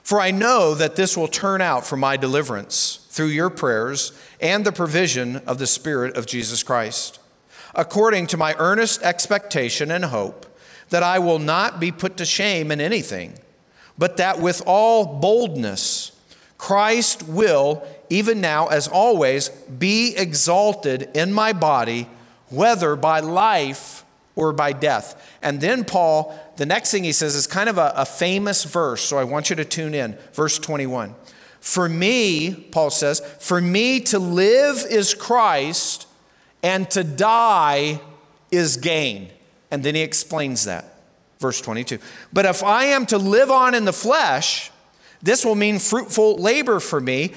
For 0.03 0.19
I 0.19 0.31
know 0.31 0.73
that 0.73 0.95
this 0.95 1.17
will 1.17 1.27
turn 1.27 1.61
out 1.61 1.85
for 1.85 1.97
my 1.97 2.17
deliverance 2.17 3.05
through 3.09 3.27
your 3.27 3.49
prayers 3.49 4.11
and 4.39 4.65
the 4.65 4.71
provision 4.71 5.37
of 5.47 5.57
the 5.57 5.67
Spirit 5.67 6.17
of 6.17 6.25
Jesus 6.25 6.63
Christ, 6.63 7.19
according 7.73 8.27
to 8.27 8.37
my 8.37 8.55
earnest 8.57 9.01
expectation 9.03 9.91
and 9.91 10.05
hope 10.05 10.45
that 10.89 11.03
I 11.03 11.19
will 11.19 11.39
not 11.39 11.79
be 11.79 11.91
put 11.91 12.17
to 12.17 12.25
shame 12.25 12.71
in 12.71 12.79
anything, 12.79 13.33
but 13.97 14.17
that 14.17 14.39
with 14.39 14.61
all 14.65 15.19
boldness, 15.19 16.11
Christ 16.57 17.23
will, 17.23 17.85
even 18.09 18.41
now 18.41 18.67
as 18.67 18.87
always, 18.87 19.49
be 19.49 20.15
exalted 20.15 21.09
in 21.13 21.33
my 21.33 21.53
body, 21.53 22.07
whether 22.49 22.95
by 22.95 23.19
life 23.19 24.03
or 24.35 24.53
by 24.53 24.73
death. 24.73 25.37
And 25.41 25.61
then 25.61 25.85
Paul, 25.85 26.37
the 26.57 26.65
next 26.65 26.91
thing 26.91 27.03
he 27.03 27.11
says 27.11 27.35
is 27.35 27.47
kind 27.47 27.69
of 27.69 27.77
a, 27.77 27.93
a, 27.95 28.05
famous 28.05 28.63
verse, 28.63 29.01
so 29.01 29.17
I 29.17 29.23
want 29.23 29.49
you 29.49 29.55
to 29.57 29.65
tune 29.65 29.93
in. 29.93 30.17
Verse 30.33 30.57
21. 30.57 31.15
For 31.59 31.89
me, 31.89 32.53
Paul 32.53 32.89
says, 32.89 33.21
for 33.39 33.59
me 33.59 33.99
to 34.01 34.19
live 34.19 34.85
is 34.89 35.13
Christ, 35.13 36.07
and 36.63 36.89
to 36.91 37.03
die 37.03 37.99
is 38.51 38.77
gain. 38.77 39.29
And 39.71 39.83
then 39.83 39.95
he 39.95 40.01
explains 40.01 40.65
that. 40.65 40.99
Verse 41.39 41.59
22. 41.59 41.99
But 42.31 42.45
if 42.45 42.63
I 42.63 42.85
am 42.85 43.05
to 43.07 43.17
live 43.17 43.51
on 43.51 43.73
in 43.73 43.85
the 43.85 43.93
flesh, 43.93 44.71
this 45.21 45.43
will 45.43 45.55
mean 45.55 45.79
fruitful 45.79 46.37
labor 46.37 46.79
for 46.79 47.01
me, 47.01 47.33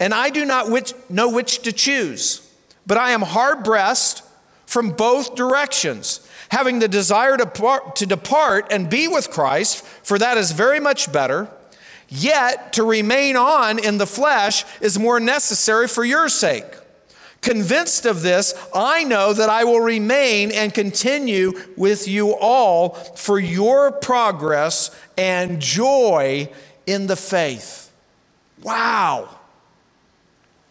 and 0.00 0.12
I 0.12 0.30
do 0.30 0.44
not 0.44 0.70
which, 0.70 0.92
know 1.08 1.30
which 1.30 1.60
to 1.62 1.72
choose. 1.72 2.44
But 2.86 2.98
I 2.98 3.12
am 3.12 3.22
hard 3.22 3.64
pressed 3.64 4.22
from 4.68 4.90
both 4.90 5.34
directions 5.34 6.20
having 6.50 6.78
the 6.78 6.88
desire 6.88 7.38
to, 7.38 7.46
par- 7.46 7.90
to 7.94 8.04
depart 8.04 8.66
and 8.70 8.90
be 8.90 9.08
with 9.08 9.30
Christ, 9.30 9.82
for 10.02 10.18
that 10.18 10.36
is 10.36 10.52
very 10.52 10.78
much 10.78 11.10
better. 11.10 11.48
Yet 12.10 12.74
to 12.74 12.84
remain 12.84 13.34
on 13.34 13.78
in 13.78 13.96
the 13.96 14.06
flesh 14.06 14.66
is 14.82 14.98
more 14.98 15.20
necessary 15.20 15.88
for 15.88 16.04
your 16.04 16.28
sake. 16.28 16.66
Convinced 17.40 18.04
of 18.04 18.20
this, 18.20 18.54
I 18.74 19.04
know 19.04 19.32
that 19.32 19.48
I 19.48 19.64
will 19.64 19.80
remain 19.80 20.52
and 20.52 20.74
continue 20.74 21.54
with 21.78 22.06
you 22.06 22.34
all 22.34 22.90
for 22.90 23.38
your 23.38 23.90
progress 23.90 24.90
and 25.16 25.60
joy 25.60 26.50
in 26.86 27.06
the 27.06 27.16
faith. 27.16 27.90
Wow. 28.62 29.30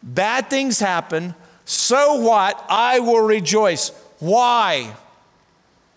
Bad 0.03 0.51
things 0.51 0.79
happen. 0.79 1.33
So 1.67 2.15
what? 2.15 2.65
I 2.69 2.99
will 2.99 3.19
rejoice. 3.19 3.89
Why? 4.19 4.95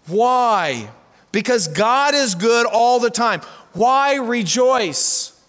Why? 0.08 0.90
Because 1.30 1.68
God 1.68 2.12
is 2.12 2.34
good 2.34 2.66
all 2.66 2.98
the 2.98 3.08
time. 3.08 3.40
Why 3.72 4.16
rejoice? 4.16 5.40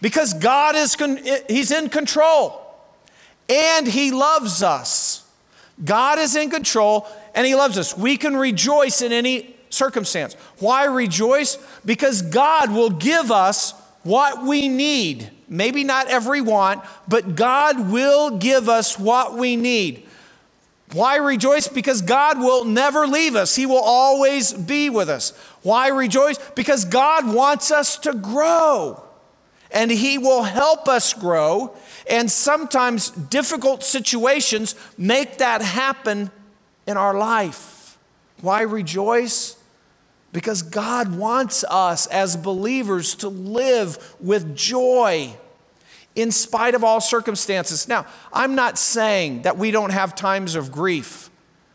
Because 0.00 0.34
God 0.34 0.74
is 0.74 0.96
con- 0.96 1.20
he's 1.48 1.70
in 1.70 1.88
control 1.88 2.60
and 3.48 3.86
he 3.86 4.10
loves 4.10 4.60
us. 4.64 5.24
God 5.84 6.18
is 6.18 6.34
in 6.34 6.50
control 6.50 7.06
and 7.32 7.46
he 7.46 7.54
loves 7.54 7.78
us. 7.78 7.96
We 7.96 8.16
can 8.16 8.36
rejoice 8.36 9.02
in 9.02 9.12
any 9.12 9.54
circumstance. 9.70 10.34
Why 10.58 10.86
rejoice? 10.86 11.58
Because 11.84 12.22
God 12.22 12.72
will 12.72 12.90
give 12.90 13.30
us 13.30 13.72
what 14.02 14.42
we 14.42 14.68
need. 14.68 15.30
Maybe 15.48 15.84
not 15.84 16.08
every 16.08 16.40
want, 16.40 16.82
but 17.06 17.36
God 17.36 17.90
will 17.90 18.38
give 18.38 18.68
us 18.68 18.98
what 18.98 19.36
we 19.36 19.56
need. 19.56 20.06
Why 20.92 21.16
rejoice? 21.16 21.66
Because 21.66 22.02
God 22.02 22.38
will 22.38 22.64
never 22.64 23.06
leave 23.06 23.36
us, 23.36 23.56
He 23.56 23.66
will 23.66 23.82
always 23.82 24.52
be 24.52 24.90
with 24.90 25.08
us. 25.08 25.30
Why 25.62 25.88
rejoice? 25.88 26.38
Because 26.54 26.84
God 26.84 27.32
wants 27.32 27.70
us 27.70 27.96
to 27.98 28.12
grow 28.12 29.02
and 29.70 29.90
He 29.90 30.18
will 30.18 30.44
help 30.44 30.88
us 30.88 31.12
grow. 31.12 31.76
And 32.08 32.30
sometimes 32.30 33.10
difficult 33.10 33.82
situations 33.82 34.74
make 34.96 35.38
that 35.38 35.62
happen 35.62 36.30
in 36.86 36.96
our 36.96 37.14
life. 37.14 37.98
Why 38.40 38.62
rejoice? 38.62 39.56
Because 40.34 40.62
God 40.62 41.16
wants 41.16 41.62
us 41.70 42.08
as 42.08 42.36
believers 42.36 43.14
to 43.16 43.28
live 43.28 44.16
with 44.18 44.56
joy 44.56 45.32
in 46.16 46.32
spite 46.32 46.74
of 46.74 46.82
all 46.82 47.00
circumstances. 47.00 47.86
Now, 47.86 48.04
I'm 48.32 48.56
not 48.56 48.76
saying 48.76 49.42
that 49.42 49.56
we 49.56 49.70
don't 49.70 49.92
have 49.92 50.16
times 50.16 50.56
of 50.56 50.72
grief. 50.72 51.30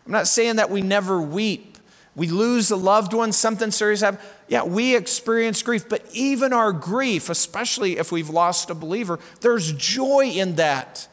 I'm 0.05 0.11
not 0.11 0.27
saying 0.27 0.57
that 0.57 0.69
we 0.69 0.81
never 0.81 1.21
weep. 1.21 1.77
We 2.17 2.27
lose 2.27 2.69
a 2.69 2.75
loved 2.75 3.13
one, 3.13 3.31
something 3.31 3.71
serious 3.71 4.01
happens. 4.01 4.25
Yeah, 4.49 4.65
we 4.65 4.93
experience 4.93 5.63
grief, 5.63 5.87
but 5.87 6.05
even 6.11 6.51
our 6.51 6.73
grief, 6.73 7.29
especially 7.29 7.97
if 7.97 8.11
we've 8.11 8.29
lost 8.29 8.69
a 8.69 8.75
believer, 8.75 9.19
there's 9.39 9.71
joy 9.71 10.25
in 10.25 10.55
that. 10.55 11.07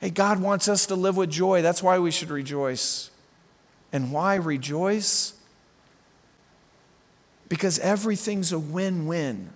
Hey, 0.00 0.08
God 0.08 0.40
wants 0.40 0.66
us 0.66 0.86
to 0.86 0.94
live 0.94 1.18
with 1.18 1.30
joy. 1.30 1.60
That's 1.60 1.82
why 1.82 1.98
we 1.98 2.10
should 2.10 2.30
rejoice. 2.30 3.10
And 3.92 4.12
why 4.12 4.36
rejoice? 4.36 5.34
Because 7.48 7.78
everything's 7.78 8.52
a 8.52 8.58
win 8.58 9.06
win 9.06 9.50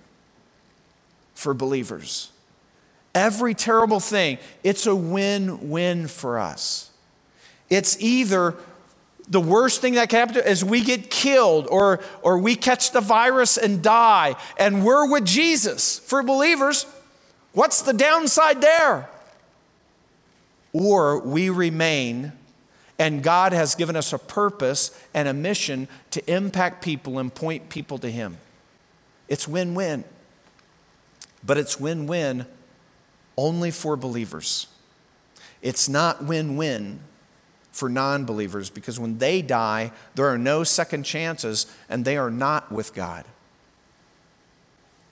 for 1.34 1.54
believers. 1.54 2.30
Every 3.14 3.54
terrible 3.54 3.98
thing, 3.98 4.38
it's 4.62 4.86
a 4.86 4.94
win 4.94 5.70
win 5.70 6.06
for 6.06 6.38
us. 6.38 6.90
It's 7.68 8.00
either 8.00 8.54
the 9.28 9.40
worst 9.40 9.80
thing 9.80 9.94
that 9.94 10.08
can 10.08 10.28
happen 10.28 10.42
is 10.44 10.64
we 10.64 10.82
get 10.82 11.08
killed 11.08 11.68
or, 11.70 12.00
or 12.22 12.38
we 12.38 12.56
catch 12.56 12.90
the 12.90 13.00
virus 13.00 13.56
and 13.56 13.80
die, 13.80 14.34
and 14.58 14.84
we're 14.84 15.08
with 15.08 15.24
Jesus. 15.24 16.00
For 16.00 16.22
believers, 16.22 16.84
what's 17.52 17.82
the 17.82 17.92
downside 17.92 18.60
there? 18.60 19.08
Or 20.72 21.20
we 21.20 21.48
remain, 21.48 22.32
and 23.00 23.22
God 23.22 23.54
has 23.54 23.74
given 23.74 23.96
us 23.96 24.12
a 24.12 24.18
purpose 24.18 24.90
and 25.14 25.26
a 25.26 25.32
mission 25.32 25.88
to 26.10 26.30
impact 26.30 26.84
people 26.84 27.18
and 27.18 27.34
point 27.34 27.70
people 27.70 27.96
to 27.96 28.10
Him. 28.10 28.36
It's 29.26 29.48
win 29.48 29.74
win. 29.74 30.04
But 31.42 31.56
it's 31.56 31.80
win 31.80 32.06
win 32.06 32.44
only 33.38 33.70
for 33.70 33.96
believers. 33.96 34.66
It's 35.62 35.88
not 35.88 36.22
win 36.22 36.58
win 36.58 37.00
for 37.72 37.88
non 37.88 38.26
believers 38.26 38.68
because 38.68 39.00
when 39.00 39.16
they 39.16 39.40
die, 39.40 39.92
there 40.14 40.26
are 40.26 40.36
no 40.36 40.62
second 40.62 41.04
chances 41.04 41.74
and 41.88 42.04
they 42.04 42.18
are 42.18 42.30
not 42.30 42.70
with 42.70 42.92
God. 42.92 43.24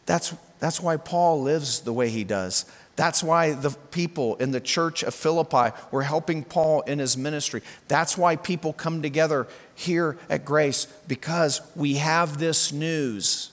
That's, 0.05 0.35
that's 0.59 0.79
why 0.79 0.98
Paul 0.98 1.40
lives 1.40 1.81
the 1.81 1.92
way 1.94 2.11
he 2.11 2.24
does. 2.24 2.66
That's 2.98 3.22
why 3.22 3.52
the 3.52 3.70
people 3.92 4.34
in 4.38 4.50
the 4.50 4.61
church 4.61 5.04
of 5.04 5.14
Philippi 5.14 5.72
were 5.92 6.02
helping 6.02 6.42
Paul 6.42 6.80
in 6.80 6.98
his 6.98 7.16
ministry. 7.16 7.62
That's 7.87 8.18
why 8.18 8.34
people 8.34 8.72
come 8.72 9.02
together 9.02 9.46
here 9.76 10.18
at 10.28 10.44
Grace 10.44 10.87
because 11.06 11.61
we 11.76 11.94
have 11.94 12.38
this 12.38 12.72
news 12.72 13.52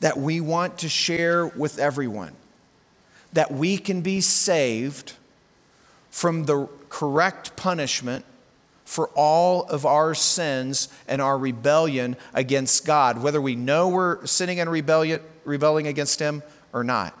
that 0.00 0.18
we 0.18 0.42
want 0.42 0.76
to 0.80 0.90
share 0.90 1.46
with 1.46 1.78
everyone 1.78 2.34
that 3.32 3.50
we 3.50 3.78
can 3.78 4.02
be 4.02 4.20
saved 4.20 5.14
from 6.10 6.44
the 6.44 6.68
correct 6.90 7.56
punishment 7.56 8.22
for 8.84 9.08
all 9.14 9.62
of 9.62 9.86
our 9.86 10.14
sins 10.14 10.88
and 11.08 11.22
our 11.22 11.38
rebellion 11.38 12.16
against 12.34 12.84
God, 12.84 13.22
whether 13.22 13.40
we 13.40 13.56
know 13.56 13.88
we're 13.88 14.26
sinning 14.26 14.60
and 14.60 14.70
rebellion, 14.70 15.22
rebelling 15.46 15.86
against 15.86 16.18
Him 16.18 16.42
or 16.74 16.84
not. 16.84 17.18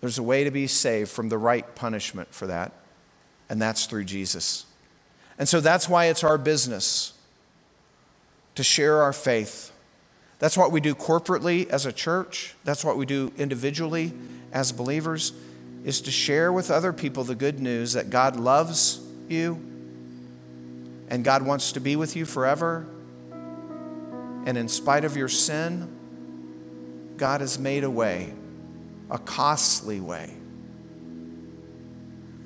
There's 0.00 0.18
a 0.18 0.22
way 0.22 0.44
to 0.44 0.50
be 0.50 0.66
saved 0.66 1.10
from 1.10 1.28
the 1.28 1.38
right 1.38 1.74
punishment 1.74 2.32
for 2.34 2.46
that, 2.46 2.72
and 3.48 3.60
that's 3.60 3.86
through 3.86 4.04
Jesus. 4.04 4.66
And 5.38 5.48
so 5.48 5.60
that's 5.60 5.88
why 5.88 6.06
it's 6.06 6.24
our 6.24 6.38
business 6.38 7.12
to 8.54 8.62
share 8.62 9.02
our 9.02 9.12
faith. 9.12 9.72
That's 10.38 10.56
what 10.56 10.72
we 10.72 10.80
do 10.80 10.94
corporately 10.94 11.68
as 11.68 11.86
a 11.86 11.92
church. 11.92 12.54
That's 12.64 12.84
what 12.84 12.96
we 12.96 13.06
do 13.06 13.32
individually 13.36 14.12
as 14.52 14.72
believers 14.72 15.32
is 15.84 16.00
to 16.02 16.10
share 16.10 16.52
with 16.52 16.70
other 16.70 16.92
people 16.92 17.24
the 17.24 17.34
good 17.34 17.60
news 17.60 17.92
that 17.92 18.10
God 18.10 18.36
loves 18.36 19.00
you 19.28 19.54
and 21.08 21.24
God 21.24 21.42
wants 21.42 21.72
to 21.72 21.80
be 21.80 21.96
with 21.96 22.16
you 22.16 22.24
forever. 22.24 22.86
And 24.46 24.58
in 24.58 24.68
spite 24.68 25.04
of 25.04 25.16
your 25.16 25.28
sin, 25.28 25.88
God 27.16 27.40
has 27.40 27.58
made 27.58 27.84
a 27.84 27.90
way, 27.90 28.32
a 29.10 29.18
costly 29.18 30.00
way, 30.00 30.32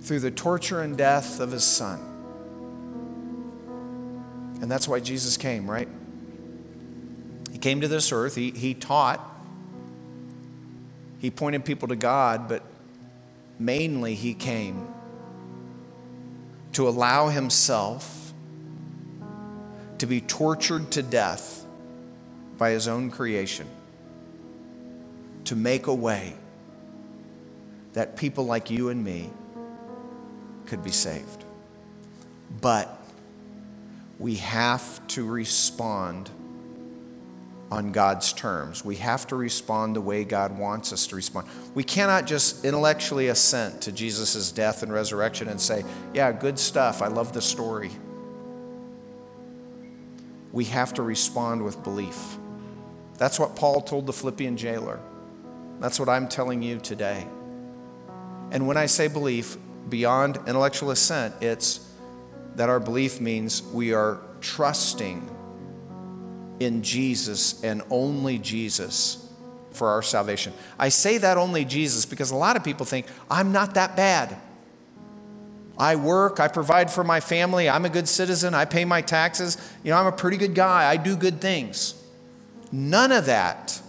through 0.03 0.21
the 0.21 0.31
torture 0.31 0.81
and 0.81 0.97
death 0.97 1.41
of 1.41 1.53
his 1.53 1.65
son. 1.65 1.99
And 4.61 4.71
that's 4.71 4.87
why 4.87 5.01
Jesus 5.01 5.37
came, 5.37 5.71
right? 5.71 5.89
He 7.51 7.59
came 7.59 7.81
to 7.81 7.89
this 7.89 8.13
earth, 8.13 8.35
he, 8.35 8.51
he 8.51 8.75
taught, 8.75 9.27
he 11.19 11.31
pointed 11.31 11.65
people 11.65 11.89
to 11.89 11.97
God, 11.97 12.49
but 12.49 12.63
mainly 13.59 14.15
he 14.15 14.35
came 14.35 14.89
to 16.73 16.89
allow 16.89 17.29
himself 17.29 18.33
to 19.99 20.07
be 20.07 20.21
tortured 20.21 20.91
to 20.93 21.03
death 21.03 21.65
by 22.57 22.71
his 22.71 22.89
own 22.89 23.11
creation, 23.11 23.67
to 25.45 25.57
make 25.57 25.87
a 25.87 25.95
way 25.95 26.35
that 27.93 28.17
people 28.17 28.47
like 28.47 28.71
you 28.71 28.89
and 28.89 29.03
me 29.05 29.31
could 30.67 30.83
be 30.83 30.91
saved. 30.91 31.45
But 32.61 33.01
we 34.19 34.37
have 34.37 35.07
to 35.09 35.27
respond 35.27 36.31
on 37.71 37.93
God's 37.93 38.33
terms. 38.33 38.85
We 38.85 38.97
have 38.97 39.27
to 39.29 39.37
respond 39.37 39.95
the 39.95 40.01
way 40.01 40.25
God 40.25 40.59
wants 40.59 40.93
us 40.93 41.07
to 41.09 41.17
respond. 41.17 41.47
We 41.75 41.85
cannot 41.85 42.27
just 42.27 42.65
intellectually 42.65 43.29
assent 43.29 43.83
to 43.83 43.93
Jesus' 43.93 44.51
death 44.51 44.83
and 44.83 44.93
resurrection 44.93 45.49
and 45.49 45.61
say, 45.61 45.85
Yeah, 46.13 46.33
good 46.33 46.59
stuff. 46.59 47.01
I 47.01 47.07
love 47.07 47.33
the 47.33 47.41
story. 47.41 47.91
We 50.53 50.65
have 50.65 50.93
to 50.95 51.03
respond 51.03 51.65
with 51.65 51.83
belief. 51.85 52.37
That's 53.19 53.39
what 53.39 53.55
Paul 53.55 53.81
told 53.83 54.07
the 54.07 54.13
Philippian 54.13 54.57
jailer. 54.57 54.99
That's 55.79 56.01
what 56.01 56.09
I'm 56.09 56.27
telling 56.27 56.63
you 56.63 56.79
today. 56.79 57.25
And 58.51 58.67
when 58.67 58.77
I 58.77 58.87
say 58.87 59.09
belief, 59.09 59.57
beyond 59.89 60.39
intellectual 60.47 60.91
assent, 60.91 61.35
it's 61.41 61.89
that 62.57 62.69
our 62.69 62.81
belief 62.81 63.21
means 63.21 63.63
we 63.63 63.93
are 63.93 64.21
trusting 64.41 65.29
in 66.59 66.83
Jesus 66.83 67.63
and 67.63 67.83
only 67.91 68.39
Jesus 68.39 69.29
for 69.73 69.89
our 69.89 70.03
salvation. 70.03 70.53
I 70.79 70.89
say 70.89 71.19
that 71.19 71.39
only 71.39 71.65
Jesus 71.65 72.05
because 72.05 72.31
a 72.31 72.37
lot 72.37 72.57
of 72.57 72.65
people 72.65 72.85
think, 72.85 73.07
I'm 73.31 73.53
not 73.53 73.75
that 73.75 73.97
bad. 73.97 74.37
I 75.79 75.97
work, 75.97 76.41
I 76.41 76.49
provide 76.49 76.91
for 76.91 77.03
my 77.03 77.21
family, 77.21 77.69
I'm 77.71 77.87
a 77.87 77.89
good 77.89 78.07
citizen, 78.07 78.53
I 78.53 78.67
pay 78.67 78.85
my 78.85 79.01
taxes, 79.01 79.57
you 79.83 79.91
know, 79.91 79.97
I'm 79.97 80.07
a 80.07 80.13
pretty 80.13 80.37
good 80.37 80.55
guy, 80.55 80.87
I 80.87 80.99
do 80.99 81.17
good 81.17 81.41
things. 81.41 81.95
None 82.71 83.13
of 83.13 83.27
that 83.27 83.81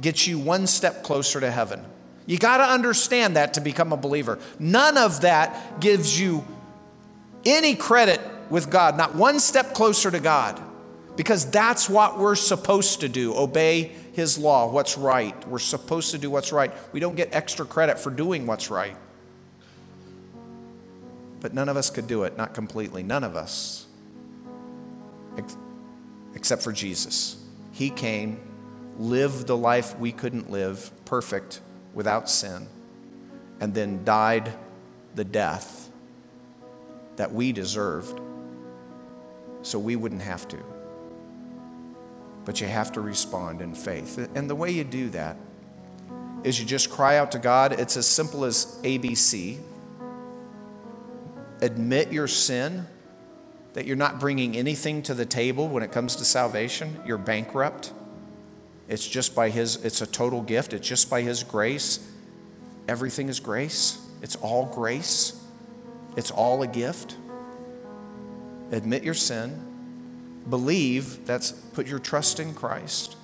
gets 0.00 0.26
you 0.26 0.40
one 0.40 0.66
step 0.66 1.04
closer 1.04 1.38
to 1.38 1.48
heaven. 1.48 1.84
You 2.26 2.38
got 2.38 2.58
to 2.58 2.64
understand 2.64 3.36
that 3.36 3.54
to 3.54 3.60
become 3.60 3.92
a 3.92 3.96
believer. 3.96 4.38
None 4.58 4.96
of 4.96 5.22
that 5.22 5.80
gives 5.80 6.18
you 6.18 6.44
any 7.44 7.74
credit 7.74 8.20
with 8.50 8.70
God, 8.70 8.96
not 8.96 9.14
one 9.14 9.40
step 9.40 9.74
closer 9.74 10.10
to 10.10 10.20
God 10.20 10.60
because 11.16 11.50
that's 11.50 11.88
what 11.88 12.18
we're 12.18 12.34
supposed 12.34 13.00
to 13.00 13.08
do 13.08 13.34
obey 13.34 13.92
His 14.12 14.38
law, 14.38 14.70
what's 14.70 14.96
right. 14.96 15.48
We're 15.48 15.58
supposed 15.58 16.12
to 16.12 16.18
do 16.18 16.30
what's 16.30 16.52
right. 16.52 16.72
We 16.92 17.00
don't 17.00 17.16
get 17.16 17.34
extra 17.34 17.66
credit 17.66 17.98
for 17.98 18.10
doing 18.10 18.46
what's 18.46 18.70
right. 18.70 18.96
But 21.40 21.54
none 21.54 21.68
of 21.68 21.76
us 21.76 21.90
could 21.90 22.06
do 22.06 22.22
it, 22.22 22.36
not 22.36 22.54
completely. 22.54 23.02
None 23.02 23.24
of 23.24 23.36
us, 23.36 23.86
except 26.34 26.62
for 26.62 26.72
Jesus. 26.72 27.36
He 27.72 27.90
came, 27.90 28.40
lived 28.96 29.46
the 29.46 29.56
life 29.56 29.98
we 29.98 30.12
couldn't 30.12 30.50
live, 30.50 30.90
perfect, 31.04 31.60
without 31.94 32.28
sin, 32.28 32.66
and 33.60 33.74
then 33.74 34.04
died 34.04 34.52
the 35.14 35.24
death 35.24 35.90
that 37.16 37.32
we 37.32 37.52
deserved 37.52 38.20
so 39.62 39.78
we 39.78 39.96
wouldn't 39.96 40.22
have 40.22 40.48
to 40.48 40.58
but 42.44 42.60
you 42.60 42.66
have 42.66 42.92
to 42.92 43.00
respond 43.00 43.60
in 43.60 43.74
faith. 43.74 44.18
And 44.34 44.48
the 44.48 44.54
way 44.54 44.70
you 44.70 44.84
do 44.84 45.08
that 45.10 45.36
is 46.44 46.58
you 46.58 46.66
just 46.66 46.90
cry 46.90 47.16
out 47.16 47.32
to 47.32 47.38
God. 47.38 47.78
It's 47.78 47.96
as 47.96 48.06
simple 48.06 48.44
as 48.44 48.78
ABC. 48.82 49.58
Admit 51.60 52.12
your 52.12 52.26
sin, 52.26 52.86
that 53.74 53.86
you're 53.86 53.96
not 53.96 54.18
bringing 54.18 54.56
anything 54.56 55.02
to 55.02 55.14
the 55.14 55.24
table 55.24 55.68
when 55.68 55.82
it 55.82 55.92
comes 55.92 56.16
to 56.16 56.24
salvation. 56.24 57.00
You're 57.06 57.18
bankrupt. 57.18 57.92
It's 58.88 59.06
just 59.06 59.34
by 59.34 59.50
His, 59.50 59.84
it's 59.84 60.00
a 60.00 60.06
total 60.06 60.42
gift. 60.42 60.72
It's 60.72 60.86
just 60.86 61.08
by 61.08 61.22
His 61.22 61.42
grace. 61.42 62.06
Everything 62.88 63.28
is 63.28 63.40
grace. 63.40 63.98
It's 64.22 64.36
all 64.36 64.66
grace. 64.66 65.40
It's 66.16 66.30
all 66.30 66.62
a 66.62 66.66
gift. 66.66 67.16
Admit 68.70 69.02
your 69.04 69.14
sin 69.14 69.68
believe, 70.48 71.24
that's 71.26 71.52
put 71.52 71.86
your 71.86 71.98
trust 71.98 72.40
in 72.40 72.54
Christ, 72.54 73.16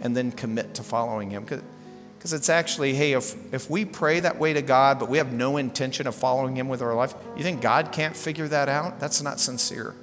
and 0.00 0.16
then 0.16 0.32
commit 0.32 0.74
to 0.74 0.82
following 0.82 1.30
Him. 1.30 1.44
Because 1.44 2.32
it's 2.32 2.48
actually, 2.48 2.94
hey, 2.94 3.12
if, 3.12 3.34
if 3.52 3.70
we 3.70 3.84
pray 3.84 4.20
that 4.20 4.38
way 4.38 4.52
to 4.52 4.62
God, 4.62 4.98
but 4.98 5.08
we 5.08 5.18
have 5.18 5.32
no 5.32 5.56
intention 5.56 6.06
of 6.06 6.14
following 6.14 6.56
Him 6.56 6.68
with 6.68 6.82
our 6.82 6.94
life, 6.94 7.14
you 7.36 7.42
think 7.42 7.60
God 7.60 7.92
can't 7.92 8.16
figure 8.16 8.48
that 8.48 8.68
out? 8.68 9.00
That's 9.00 9.22
not 9.22 9.40
sincere. 9.40 9.94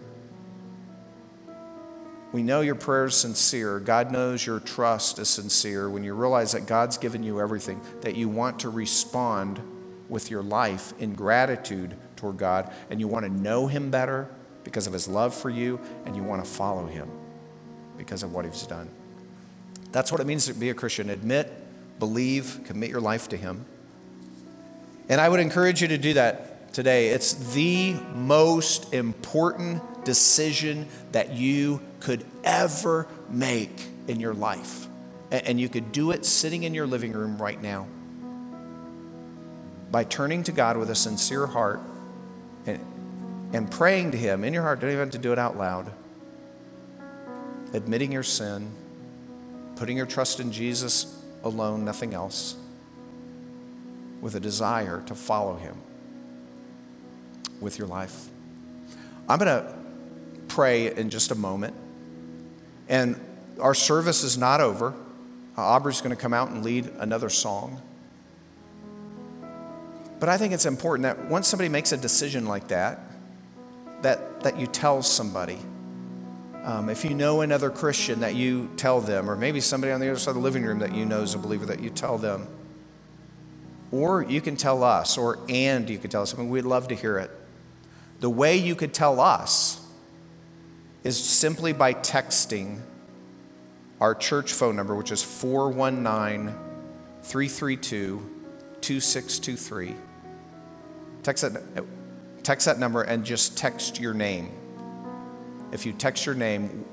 We 2.34 2.43
know 2.43 2.60
your 2.60 2.76
prayer 2.76 3.06
is 3.06 3.15
sincere. 3.15 3.80
God 3.80 4.12
knows 4.12 4.46
your 4.46 4.60
trust 4.60 5.19
is 5.19 5.30
sincere 5.30 5.89
when 5.89 6.04
you 6.04 6.13
realize 6.13 6.52
that 6.52 6.65
God's 6.65 6.98
given 6.98 7.24
you 7.24 7.39
everything, 7.39 7.80
that 8.02 8.15
you 8.15 8.28
want 8.28 8.60
to 8.60 8.69
respond 8.69 9.62
with 10.10 10.30
your 10.30 10.43
life 10.43 10.93
in 11.00 11.13
gratitude 11.13 11.96
toward 12.17 12.38
God, 12.38 12.74
and 12.89 13.00
you 13.00 13.08
want 13.08 13.26
to 13.26 13.32
know 13.32 13.67
Him 13.67 13.89
better 13.89 14.28
because 14.63 14.88
of 14.88 14.93
his 14.93 15.08
love 15.08 15.34
for 15.34 15.50
you, 15.50 15.80
and 16.06 16.15
you 16.15 16.24
want 16.24 16.43
to 16.43 16.50
follow 16.50 16.86
him 16.86 17.10
because 17.98 18.24
of 18.24 18.34
what 18.34 18.46
he's 18.46 18.63
done. 18.63 18.89
That's 19.91 20.12
what 20.12 20.22
it 20.22 20.28
means 20.28 20.46
to 20.48 20.54
be 20.54 20.69
a 20.69 20.74
Christian. 20.74 21.10
Admit, 21.10 21.52
believe, 22.00 22.62
commit 22.65 22.89
your 22.89 23.02
life 23.02 23.30
to 23.30 23.38
him. 23.38 23.65
And 25.10 25.19
I 25.19 25.30
would 25.30 25.39
encourage 25.39 25.82
you 25.82 25.88
to 25.89 25.98
do 25.98 26.13
that 26.13 26.74
today. 26.74 27.10
It's 27.10 27.54
the 27.54 27.93
most 28.15 28.93
important 28.93 29.84
decision 30.04 30.88
that 31.12 31.34
you 31.34 31.82
could 32.00 32.26
ever 32.44 33.08
make 33.30 33.88
in 34.08 34.20
your 34.20 34.34
life. 34.34 34.88
And 35.32 35.60
you 35.60 35.70
could 35.70 35.92
do 35.92 36.12
it 36.12 36.26
sitting 36.26 36.63
in 36.63 36.74
your 36.74 36.86
living 36.86 37.12
room 37.12 37.42
right 37.42 37.62
now 37.62 37.88
by 39.89 40.04
turning 40.04 40.44
to 40.44 40.52
God 40.52 40.78
with 40.78 40.89
a 40.89 40.96
sincere 40.96 41.48
heart 41.48 41.80
and 42.66 42.80
and 43.54 43.70
praying 43.70 44.12
to 44.12 44.18
Him 44.18 44.44
in 44.44 44.54
your 44.54 44.63
heart. 44.63 44.80
Don't 44.82 44.89
even 44.89 45.00
have 45.00 45.12
to 45.12 45.20
do 45.20 45.32
it 45.32 45.39
out 45.39 45.56
loud. 45.56 45.92
Admitting 47.72 48.12
your 48.12 48.24
sin, 48.24 48.72
putting 49.76 49.96
your 49.96 50.08
trust 50.08 50.39
in 50.39 50.52
Jesus 50.52 51.24
alone, 51.44 51.86
nothing 51.86 52.13
else, 52.13 52.56
with 54.22 54.36
a 54.36 54.39
desire 54.39 55.04
to 55.06 55.16
follow 55.16 55.56
Him 55.56 55.78
with 57.62 57.78
your 57.78 57.88
life. 57.88 58.28
I'm 59.30 59.39
going 59.39 59.48
to 59.48 59.83
pray 60.47 60.93
in 60.95 61.10
just 61.10 61.32
a 61.32 61.36
moment. 61.36 61.75
And 62.89 63.20
our 63.59 63.74
service 63.74 64.24
is 64.24 64.38
not 64.38 64.61
over. 64.61 64.93
Uh, 65.57 65.61
Aubrey's 65.61 66.01
going 66.01 66.15
to 66.15 66.22
come 66.22 66.34
out 66.34 66.49
and 66.49 66.63
lead 66.63 66.88
another 66.99 67.30
song. 67.30 67.82
But 70.20 70.30
I 70.30 70.38
think 70.38 70.53
it's 70.53 70.65
important 70.65 71.03
that 71.03 71.30
once 71.30 71.47
somebody 71.47 71.70
makes 71.70 71.91
a 71.91 71.97
decision 71.97 72.45
like 72.45 72.70
that, 72.70 72.99
that, 74.03 74.41
that 74.41 74.57
you 74.57 74.68
tell 74.68 75.01
somebody. 75.01 75.59
Um, 76.63 76.89
if 76.89 77.03
you 77.03 77.13
know 77.13 77.41
another 77.41 77.70
Christian, 77.70 78.22
that 78.22 78.36
you 78.36 78.70
tell 78.78 79.01
them, 79.01 79.30
or 79.30 79.36
maybe 79.36 79.59
somebody 79.59 79.91
on 79.91 79.99
the 79.99 80.09
other 80.09 80.20
side 80.20 80.32
of 80.32 80.36
the 80.36 80.41
living 80.41 80.63
room 80.63 80.80
that 80.80 80.95
you 80.95 81.05
know 81.05 81.22
is 81.22 81.36
a 81.36 81.38
believer, 81.38 81.65
that 81.65 81.82
you 81.82 81.89
tell 81.89 82.18
them. 82.18 82.47
Or 83.91 84.24
you 84.24 84.39
can 84.39 84.55
tell 84.55 84.84
us, 84.84 85.18
or 85.18 85.39
and 85.49 85.89
you 85.89 85.97
could 85.97 86.09
tell 86.09 86.22
us. 86.22 86.34
I 86.34 86.38
mean, 86.38 86.49
we'd 86.49 86.61
love 86.61 86.88
to 86.88 86.95
hear 86.95 87.18
it. 87.18 87.30
The 88.22 88.30
way 88.30 88.55
you 88.55 88.76
could 88.76 88.93
tell 88.93 89.20
us 89.20 89.82
is 91.04 91.22
simply 91.22 91.74
by 91.74 91.93
texting 91.93 92.80
our 93.99 94.16
church 94.16 94.54
phone 94.54 94.76
number, 94.76 94.95
which 94.95 95.12
is 95.12 95.24
419 95.24 96.56
332 97.24 98.30
2623. 98.82 99.95
Text 101.24 101.54
that 101.54 101.86
Text 102.43 102.66
that 102.66 102.78
number 102.78 103.04
and 103.04 103.24
just 103.24 103.58
text 103.58 104.01
your 104.01 104.14
name. 104.14 104.51
If 105.72 105.86
you 105.86 105.93
text 105.93 106.26
your 106.26 106.36
name, 106.36 106.86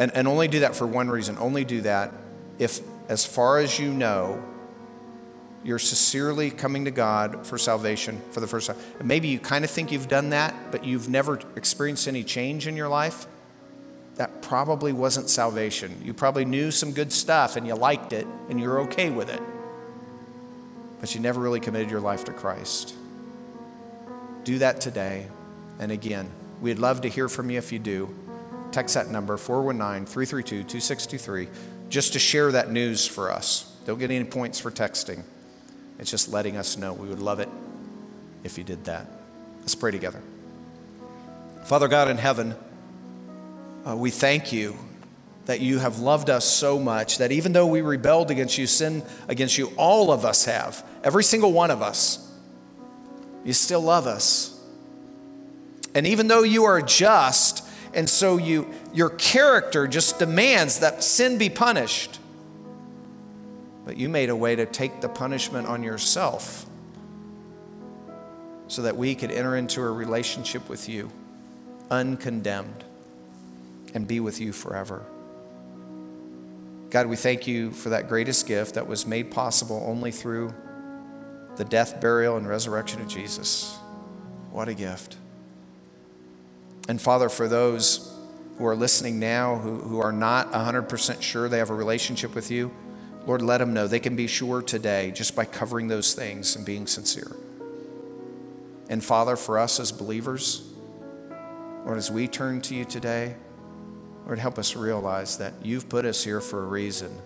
And, 0.00 0.10
and 0.16 0.26
only 0.26 0.48
do 0.48 0.60
that 0.60 0.74
for 0.74 0.88
one 0.88 1.08
reason. 1.08 1.38
Only 1.38 1.64
do 1.64 1.82
that 1.82 2.12
if, 2.58 2.80
as 3.08 3.24
far 3.24 3.58
as 3.58 3.78
you 3.78 3.92
know, 3.92 4.42
you're 5.64 5.78
sincerely 5.78 6.50
coming 6.50 6.84
to 6.84 6.90
God 6.90 7.46
for 7.46 7.56
salvation 7.56 8.20
for 8.30 8.40
the 8.40 8.46
first 8.46 8.66
time. 8.66 8.76
Maybe 9.02 9.28
you 9.28 9.38
kind 9.38 9.64
of 9.64 9.70
think 9.70 9.90
you've 9.90 10.08
done 10.08 10.30
that, 10.30 10.54
but 10.70 10.84
you've 10.84 11.08
never 11.08 11.40
experienced 11.56 12.06
any 12.06 12.22
change 12.22 12.66
in 12.66 12.76
your 12.76 12.88
life. 12.88 13.26
That 14.16 14.42
probably 14.42 14.92
wasn't 14.92 15.30
salvation. 15.30 16.00
You 16.04 16.12
probably 16.12 16.44
knew 16.44 16.70
some 16.70 16.92
good 16.92 17.12
stuff 17.12 17.56
and 17.56 17.66
you 17.66 17.74
liked 17.74 18.12
it 18.12 18.26
and 18.50 18.60
you're 18.60 18.80
okay 18.82 19.10
with 19.10 19.30
it, 19.30 19.40
but 21.00 21.14
you 21.14 21.20
never 21.20 21.40
really 21.40 21.60
committed 21.60 21.90
your 21.90 22.00
life 22.00 22.24
to 22.24 22.32
Christ. 22.32 22.94
Do 24.44 24.58
that 24.58 24.82
today. 24.82 25.26
And 25.78 25.90
again, 25.90 26.30
we'd 26.60 26.78
love 26.78 27.00
to 27.00 27.08
hear 27.08 27.28
from 27.28 27.50
you 27.50 27.56
if 27.58 27.72
you 27.72 27.78
do. 27.78 28.14
Text 28.70 28.94
that 28.94 29.08
number, 29.08 29.36
419 29.36 30.04
332 30.06 30.64
2623, 30.64 31.48
just 31.88 32.12
to 32.12 32.18
share 32.18 32.52
that 32.52 32.70
news 32.70 33.06
for 33.06 33.32
us. 33.32 33.72
Don't 33.86 33.98
get 33.98 34.10
any 34.10 34.24
points 34.24 34.60
for 34.60 34.70
texting. 34.70 35.22
It's 35.98 36.10
just 36.10 36.32
letting 36.32 36.56
us 36.56 36.76
know. 36.76 36.92
We 36.92 37.08
would 37.08 37.20
love 37.20 37.40
it 37.40 37.48
if 38.42 38.58
you 38.58 38.64
did 38.64 38.84
that. 38.84 39.06
Let's 39.60 39.74
pray 39.74 39.90
together. 39.90 40.20
Father 41.64 41.88
God 41.88 42.08
in 42.08 42.18
heaven, 42.18 42.54
uh, 43.86 43.96
we 43.96 44.10
thank 44.10 44.52
you 44.52 44.76
that 45.46 45.60
you 45.60 45.78
have 45.78 45.98
loved 45.98 46.30
us 46.30 46.44
so 46.44 46.78
much 46.78 47.18
that 47.18 47.32
even 47.32 47.52
though 47.52 47.66
we 47.66 47.80
rebelled 47.80 48.30
against 48.30 48.58
you, 48.58 48.66
sinned 48.66 49.02
against 49.28 49.58
you, 49.58 49.72
all 49.76 50.10
of 50.10 50.24
us 50.24 50.44
have, 50.46 50.84
every 51.02 51.24
single 51.24 51.52
one 51.52 51.70
of 51.70 51.82
us, 51.82 52.20
you 53.44 53.52
still 53.52 53.82
love 53.82 54.06
us. 54.06 54.50
And 55.94 56.06
even 56.06 56.28
though 56.28 56.42
you 56.42 56.64
are 56.64 56.80
just, 56.80 57.66
and 57.92 58.08
so 58.08 58.36
you, 58.36 58.72
your 58.92 59.10
character 59.10 59.86
just 59.86 60.18
demands 60.18 60.80
that 60.80 61.04
sin 61.04 61.38
be 61.38 61.48
punished, 61.48 62.18
but 63.84 63.96
you 63.96 64.08
made 64.08 64.30
a 64.30 64.36
way 64.36 64.56
to 64.56 64.66
take 64.66 65.00
the 65.00 65.08
punishment 65.08 65.66
on 65.66 65.82
yourself 65.82 66.66
so 68.66 68.82
that 68.82 68.96
we 68.96 69.14
could 69.14 69.30
enter 69.30 69.56
into 69.56 69.82
a 69.82 69.90
relationship 69.90 70.68
with 70.68 70.88
you, 70.88 71.10
uncondemned, 71.90 72.84
and 73.92 74.08
be 74.08 74.20
with 74.20 74.40
you 74.40 74.52
forever. 74.52 75.04
God, 76.90 77.06
we 77.06 77.16
thank 77.16 77.46
you 77.46 77.72
for 77.72 77.90
that 77.90 78.08
greatest 78.08 78.46
gift 78.46 78.74
that 78.74 78.86
was 78.86 79.06
made 79.06 79.30
possible 79.30 79.82
only 79.86 80.10
through 80.10 80.54
the 81.56 81.64
death, 81.64 82.00
burial, 82.00 82.36
and 82.36 82.48
resurrection 82.48 83.00
of 83.00 83.08
Jesus. 83.08 83.76
What 84.50 84.68
a 84.68 84.74
gift. 84.74 85.16
And 86.88 87.00
Father, 87.00 87.28
for 87.28 87.48
those 87.48 88.12
who 88.58 88.66
are 88.66 88.76
listening 88.76 89.18
now 89.18 89.56
who, 89.56 89.78
who 89.78 90.00
are 90.00 90.12
not 90.12 90.52
100% 90.52 91.22
sure 91.22 91.48
they 91.48 91.58
have 91.58 91.70
a 91.70 91.74
relationship 91.74 92.34
with 92.34 92.50
you, 92.50 92.72
Lord, 93.26 93.40
let 93.42 93.58
them 93.58 93.72
know. 93.72 93.86
They 93.86 94.00
can 94.00 94.16
be 94.16 94.26
sure 94.26 94.60
today 94.60 95.10
just 95.10 95.34
by 95.34 95.44
covering 95.44 95.88
those 95.88 96.14
things 96.14 96.56
and 96.56 96.64
being 96.64 96.86
sincere. 96.86 97.34
And 98.88 99.02
Father, 99.02 99.36
for 99.36 99.58
us 99.58 99.80
as 99.80 99.92
believers, 99.92 100.70
Lord, 101.84 101.96
as 101.96 102.10
we 102.10 102.28
turn 102.28 102.60
to 102.62 102.74
you 102.74 102.84
today, 102.84 103.34
Lord, 104.26 104.38
help 104.38 104.58
us 104.58 104.76
realize 104.76 105.38
that 105.38 105.54
you've 105.62 105.88
put 105.88 106.04
us 106.04 106.22
here 106.24 106.40
for 106.40 106.62
a 106.62 106.66
reason. 106.66 107.16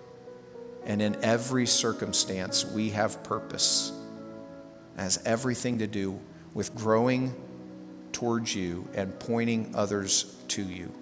And 0.84 1.02
in 1.02 1.16
every 1.24 1.66
circumstance, 1.66 2.64
we 2.64 2.90
have 2.90 3.22
purpose. 3.24 3.92
It 4.96 5.02
has 5.02 5.20
everything 5.24 5.78
to 5.78 5.86
do 5.86 6.18
with 6.54 6.74
growing 6.74 7.34
towards 8.12 8.54
you 8.54 8.88
and 8.94 9.16
pointing 9.18 9.72
others 9.74 10.36
to 10.48 10.62
you. 10.62 10.92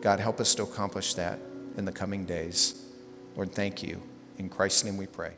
God, 0.00 0.20
help 0.20 0.40
us 0.40 0.54
to 0.56 0.62
accomplish 0.62 1.14
that 1.14 1.38
in 1.76 1.84
the 1.84 1.92
coming 1.92 2.24
days. 2.24 2.87
Lord, 3.38 3.52
thank 3.52 3.84
you. 3.84 4.02
In 4.38 4.48
Christ's 4.48 4.82
name 4.82 4.96
we 4.96 5.06
pray. 5.06 5.34